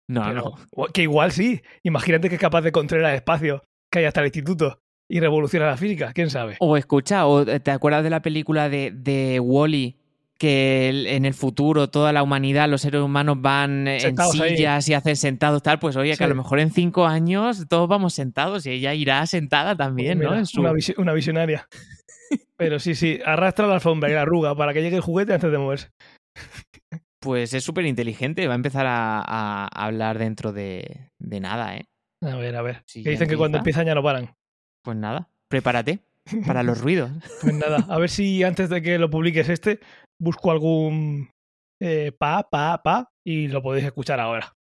[0.09, 0.55] No, no.
[0.93, 1.63] Que igual sí.
[1.83, 5.67] Imagínate que es capaz de controlar el espacio que hay hasta el instituto y revoluciona
[5.67, 6.57] la física, quién sabe.
[6.61, 10.00] O escucha, o te acuerdas de la película de, de Wally,
[10.41, 15.15] que en el futuro toda la humanidad, los seres humanos van en sillas y hacen
[15.17, 18.71] sentados tal, pues oye, que a lo mejor en cinco años todos vamos sentados y
[18.71, 20.63] ella irá sentada también, pues ¿no?
[20.97, 21.69] una, visionaria.
[22.57, 25.53] Pero sí, sí, arrastra la alfombra y la arruga para que llegue el juguete antes
[25.53, 25.91] de moverse.
[27.21, 31.85] Pues es súper inteligente, va a empezar a, hablar dentro de, nada, ¿eh?
[32.23, 32.83] A ver, a ver.
[32.91, 34.35] que dicen que cuando empiezan ya no paran.
[34.83, 35.99] Pues nada, prepárate
[36.47, 37.11] para los ruidos.
[37.43, 39.81] Pues nada, a ver si antes de que lo publiques este,
[40.21, 41.29] busco algún
[41.81, 44.55] eh, pa, pa, pa y lo podéis escuchar ahora.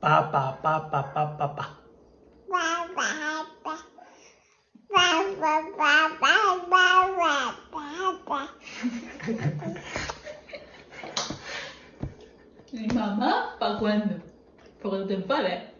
[0.00, 1.80] Pa, pa, pa, pa, pa, pa, pa.
[12.72, 13.56] ¿Y mamá?
[13.58, 14.16] ¿Para cuándo?
[14.82, 15.77] ¿Para te enfades?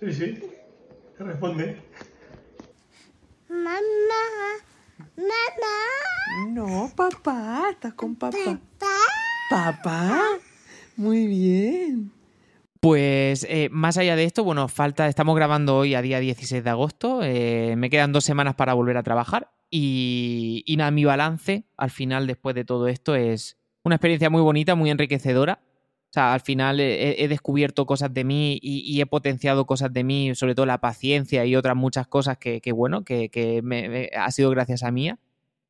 [0.00, 0.38] Sí, sí.
[1.18, 1.76] Responde.
[3.48, 3.80] Mamá.
[5.16, 6.48] Mamá.
[6.50, 7.70] No, papá.
[7.72, 8.36] Estás con papá.
[8.44, 8.86] Papá.
[9.50, 10.20] Papá.
[10.96, 12.12] Muy bien.
[12.80, 16.70] Pues eh, más allá de esto, bueno, falta, estamos grabando hoy a día 16 de
[16.70, 21.64] agosto, eh, me quedan dos semanas para volver a trabajar y, y nada, mi balance
[21.76, 25.60] al final después de todo esto es una experiencia muy bonita, muy enriquecedora.
[26.10, 30.34] O sea, al final he, descubierto cosas de mí y, he potenciado cosas de mí,
[30.34, 34.82] sobre todo la paciencia y otras muchas cosas que, bueno, que, me, ha sido gracias
[34.84, 35.18] a Mía.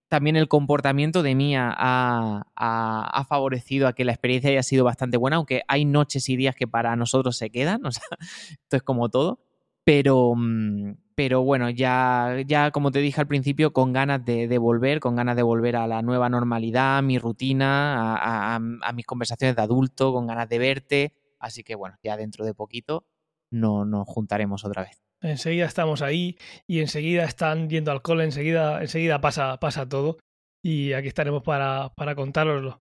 [0.06, 5.16] También el comportamiento de Mía ha, ha, favorecido a que la experiencia haya sido bastante
[5.16, 8.04] buena, aunque hay noches y días que para nosotros se quedan, o sea,
[8.50, 9.40] esto es como todo.
[9.88, 15.00] Pero, mm, pero bueno, ya, ya como te dije al principio, con ganas de, volver,
[15.00, 18.18] con ganas de volver a la nueva normalidad, a mi rutina,
[18.54, 21.14] a, mis conversaciones de adulto, con ganas de verte.
[21.38, 23.06] Así que bueno, ya dentro de poquito
[23.50, 25.00] no, nos juntaremos otra vez.
[25.22, 26.36] Enseguida estamos ahí
[26.66, 30.18] y enseguida están yendo al cole, enseguida, enseguida pasa, pasa todo
[30.62, 32.82] y aquí estaremos para, para contároslo.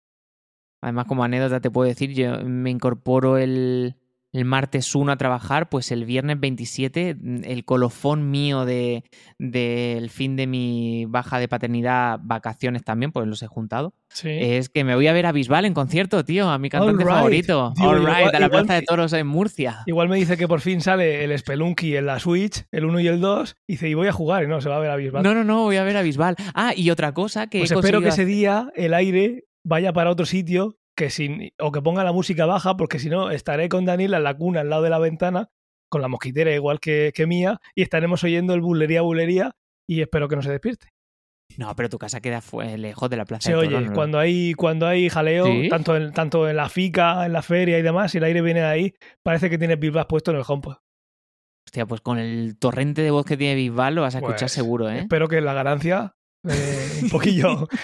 [0.82, 3.94] Además, como anécdota te puedo decir, yo me incorporo el,
[4.36, 9.02] el martes 1 a trabajar, pues el viernes 27 mm, el colofón mío del
[9.38, 14.84] de, fin de mi baja de paternidad, vacaciones también, pues los he juntado, es que
[14.84, 17.72] me voy a ver a Bisbal en concierto, tío, a mi cantante favorito.
[17.80, 19.82] All right, a la Plaza de Toros en Murcia.
[19.86, 23.08] Igual me dice que por fin sale el Spelunky en la Switch, el 1 y
[23.08, 24.96] el 2, y dice, y voy a jugar, y no, se va a ver a
[24.96, 25.22] Bisbal.
[25.22, 26.36] No, no, no, voy a ver a Bisbal.
[26.54, 27.60] Ah, y otra cosa que...
[27.60, 31.82] Pues espero que ese día el aire vaya para otro sitio que sin, o que
[31.82, 34.82] ponga la música baja, porque si no, estaré con Daniel en la cuna al lado
[34.82, 35.50] de la ventana,
[35.88, 39.56] con la mosquitera igual que, que mía, y estaremos oyendo el bulería, bulería,
[39.88, 40.88] y espero que no se despierte.
[41.58, 42.42] No, pero tu casa queda
[42.76, 43.50] lejos de la plaza.
[43.50, 47.42] Se oye, cuando hay cuando hay jaleo, tanto, en, tanto en la fica, en la
[47.42, 50.38] feria y demás, y el aire viene de ahí, parece que tiene Bisbal puesto en
[50.38, 50.76] el HomePod.
[51.66, 54.52] Hostia, pues con el torrente de voz que tiene Bisbal lo vas a escuchar pues,
[54.52, 55.00] seguro, ¿eh?
[55.00, 56.16] Espero que la ganancia
[56.48, 57.68] eh, un poquillo.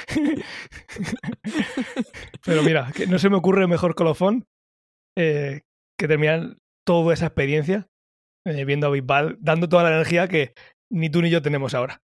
[2.45, 4.47] Pero mira, que no se me ocurre mejor colofón
[5.16, 5.62] eh,
[5.99, 7.88] que terminar toda esa experiencia
[8.45, 10.55] eh, viendo a Bisbal, dando toda la energía que
[10.90, 12.03] ni tú ni yo tenemos ahora.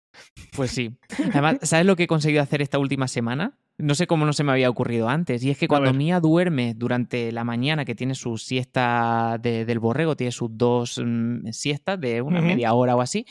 [0.54, 0.96] Pues sí.
[1.30, 3.58] Además, ¿sabes lo que he conseguido hacer esta última semana?
[3.78, 5.42] No sé cómo no se me había ocurrido antes.
[5.42, 10.16] Y es que cuando Mía duerme durante la mañana, que tiene su siesta del borrego,
[10.16, 13.26] tiene sus dos mm, siestas de una media hora o así,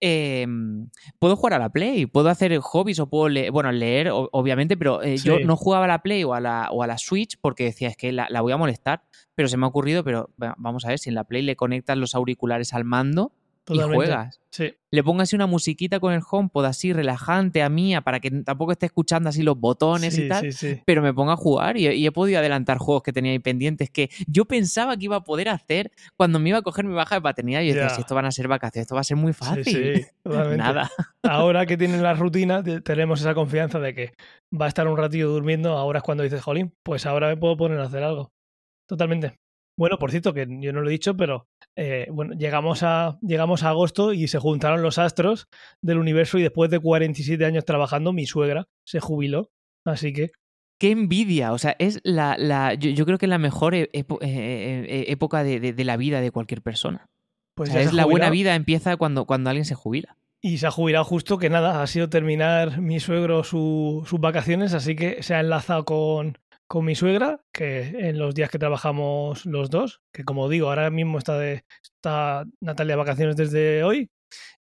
[0.00, 4.76] Em, puedo jugar a la Play, puedo hacer hobbies o puedo leer, bueno, leer obviamente,
[4.76, 7.38] pero eh, yo no jugaba a la Play o a la, o a la Switch
[7.40, 10.30] porque decía, es que la, la, voy a molestar, pero se me ha ocurrido, pero
[10.36, 13.32] vamos a ver, si en la Play le conectas los auriculares al mando,
[13.68, 14.40] y juegas.
[14.90, 18.72] Le pongo así una musiquita con el HomePod así relajante a mía para que tampoco
[18.72, 20.48] esté escuchando así los botones y tal,
[20.86, 24.10] pero me pongo a jugar y, he podido adelantar juegos que tenía ahí pendientes que
[24.26, 27.20] yo pensaba que iba a poder hacer cuando me iba a coger mi baja de
[27.20, 29.32] paternidad y yo decía, si esto van a ser vacaciones, esto va a ser muy
[29.32, 30.06] fácil.
[30.24, 30.90] Nada.
[31.22, 34.14] Ahora que tienen la rutina, tenemos esa confianza de que
[34.58, 37.56] va a estar un ratillo durmiendo, ahora es cuando dices, jolín, pues ahora me puedo
[37.56, 38.32] poner a hacer algo.
[38.86, 39.34] Totalmente.
[39.78, 43.62] Bueno, por cierto, que yo no lo he dicho, pero eh, bueno, llegamos a, llegamos
[43.62, 45.48] a agosto y se juntaron los astros
[45.82, 49.50] del universo y después de 47 años trabajando, mi suegra se jubiló.
[49.84, 50.32] Así que
[50.78, 51.52] qué envidia.
[51.52, 55.44] O sea, es la, la yo, creo que es la mejor e, eh, eh, época
[55.44, 57.08] de, la vida de cualquier persona.
[57.54, 60.16] Pues es la buena vida empieza cuando, cuando alguien se jubila.
[60.42, 64.94] Y se ha jubilado justo que nada, ha sido terminar mi suegro sus vacaciones, así
[64.94, 66.38] que se ha enlazado con,
[66.68, 70.90] con mi suegra, que en los días que trabajamos los dos, que como digo, ahora
[70.90, 71.64] mismo está, de,
[72.60, 74.10] Natalia de vacaciones desde hoy,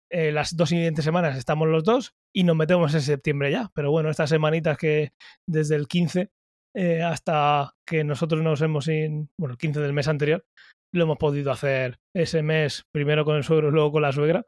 [0.09, 3.71] eh, las dos siguientes semanas estamos los dos y nos metemos en septiembre ya.
[3.73, 5.13] Pero bueno, estas semanitas que
[5.47, 6.29] desde el 15
[6.73, 10.45] eh, hasta que nosotros nos hemos, bueno, el 15 del mes anterior,
[10.93, 14.45] lo hemos podido hacer ese mes, primero con el suegro y luego con la suegra,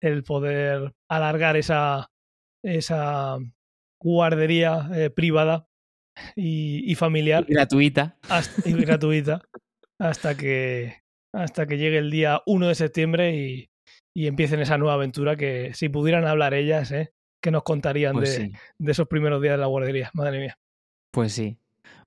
[0.00, 2.10] el poder alargar esa,
[2.64, 3.38] esa
[4.00, 5.68] guardería eh, privada
[6.36, 7.44] y, familiar.
[7.48, 8.16] gratuita.
[8.28, 9.42] Hasta, y gratuita.
[9.98, 11.02] hasta que,
[11.32, 13.68] hasta que llegue el día 1 de septiembre y,
[14.16, 17.12] y empiecen esa nueva aventura que si pudieran hablar ellas, ¿eh?
[17.42, 20.10] que nos contarían pues de, de, esos primeros días de la guardería?
[20.14, 20.58] Madre mía.
[21.12, 21.58] Pues sí.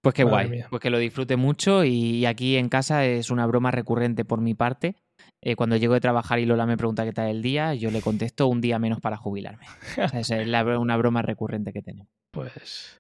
[0.02, 0.64] Pues qué guay.
[0.70, 4.54] Pues que lo disfrute mucho y aquí en casa es una broma recurrente por mi
[4.54, 4.96] parte.
[5.42, 8.02] Eh, cuando llego de trabajar y Lola me pregunta qué tal el día, yo le
[8.02, 9.66] contesto un día menos para jubilarme.
[10.14, 12.10] Esa es una broma recurrente que tenemos.
[12.32, 13.00] Pues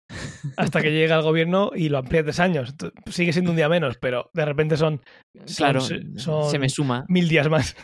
[0.56, 2.74] hasta que llegue al gobierno y lo amplíe tres años.
[3.08, 5.02] Sigue siendo un día menos, pero de repente son,
[5.56, 7.06] claro, se me suma.
[7.08, 7.76] mil días más.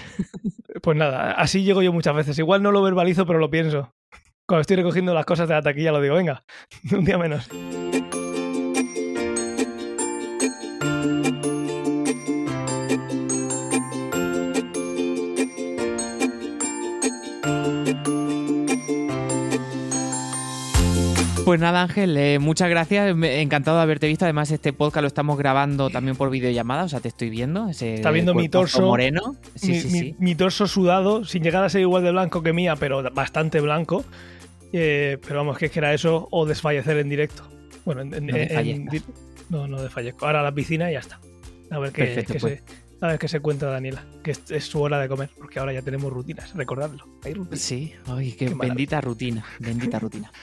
[0.82, 2.38] pues nada, así llego yo muchas veces.
[2.38, 3.94] Igual no lo verbalizo, pero lo pienso.
[4.46, 6.44] Cuando estoy recogiendo las cosas de la taquilla lo digo, venga,
[6.92, 7.48] un día menos.
[21.52, 23.14] Pues nada, Ángel, eh, muchas gracias.
[23.14, 24.24] Encantado de haberte visto.
[24.24, 27.68] Además, este podcast lo estamos grabando también por videollamada, o sea, te estoy viendo.
[27.68, 29.36] Está viendo mi torso moreno.
[30.18, 34.02] mi, torso sudado, sin llegar a ser igual de blanco que mía, pero bastante blanco.
[34.72, 37.46] Eh, pero vamos, que es que era eso o desfallecer en directo.
[37.84, 38.88] Bueno, en,
[39.50, 40.24] no, no, desfallezco.
[40.24, 41.20] Ahora a la piscina y ya está.
[41.70, 42.40] A ver qué, pues.
[42.40, 42.62] se,
[43.02, 45.82] a ver qué se cuenta Daniela, que es, su hora de comer, porque ahora ya
[45.82, 47.04] tenemos rutinas, recordadlo.
[47.52, 50.32] Sí, ay, qué, bendita rutina, bendita rutina.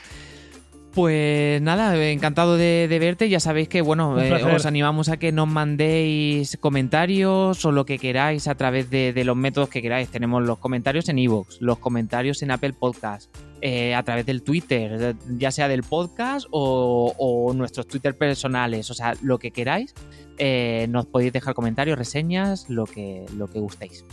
[1.00, 3.30] Pues nada, encantado de, verte.
[3.30, 7.98] Ya sabéis que, bueno, eh, os animamos a que nos mandéis comentarios o lo que
[7.98, 10.10] queráis a través de, los métodos que queráis.
[10.10, 15.16] Tenemos los comentarios en Evox, los comentarios en Apple Podcast, eh, a través del Twitter,
[15.38, 18.92] ya sea del podcast o, nuestros Twitter personales.
[18.92, 19.94] O sea, lo que queráis,
[20.38, 24.04] eh, nos podéis dejar comentarios, reseñas, lo que, lo que gustéis.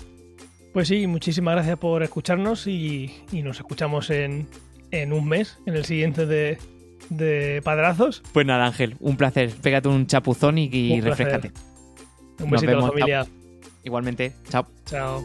[0.72, 4.46] Pues sí, muchísimas gracias por escucharnos y nos escuchamos en,
[4.92, 6.58] en un mes, en el siguiente de,
[7.08, 8.22] de Padrazos.
[8.32, 9.50] Pues nada, Ángel, un placer.
[9.62, 11.52] Pégate un chapuzón y, refrescate.
[12.40, 13.26] Un besito a la familia.
[13.84, 14.66] Igualmente, chao.
[14.84, 15.24] Chao.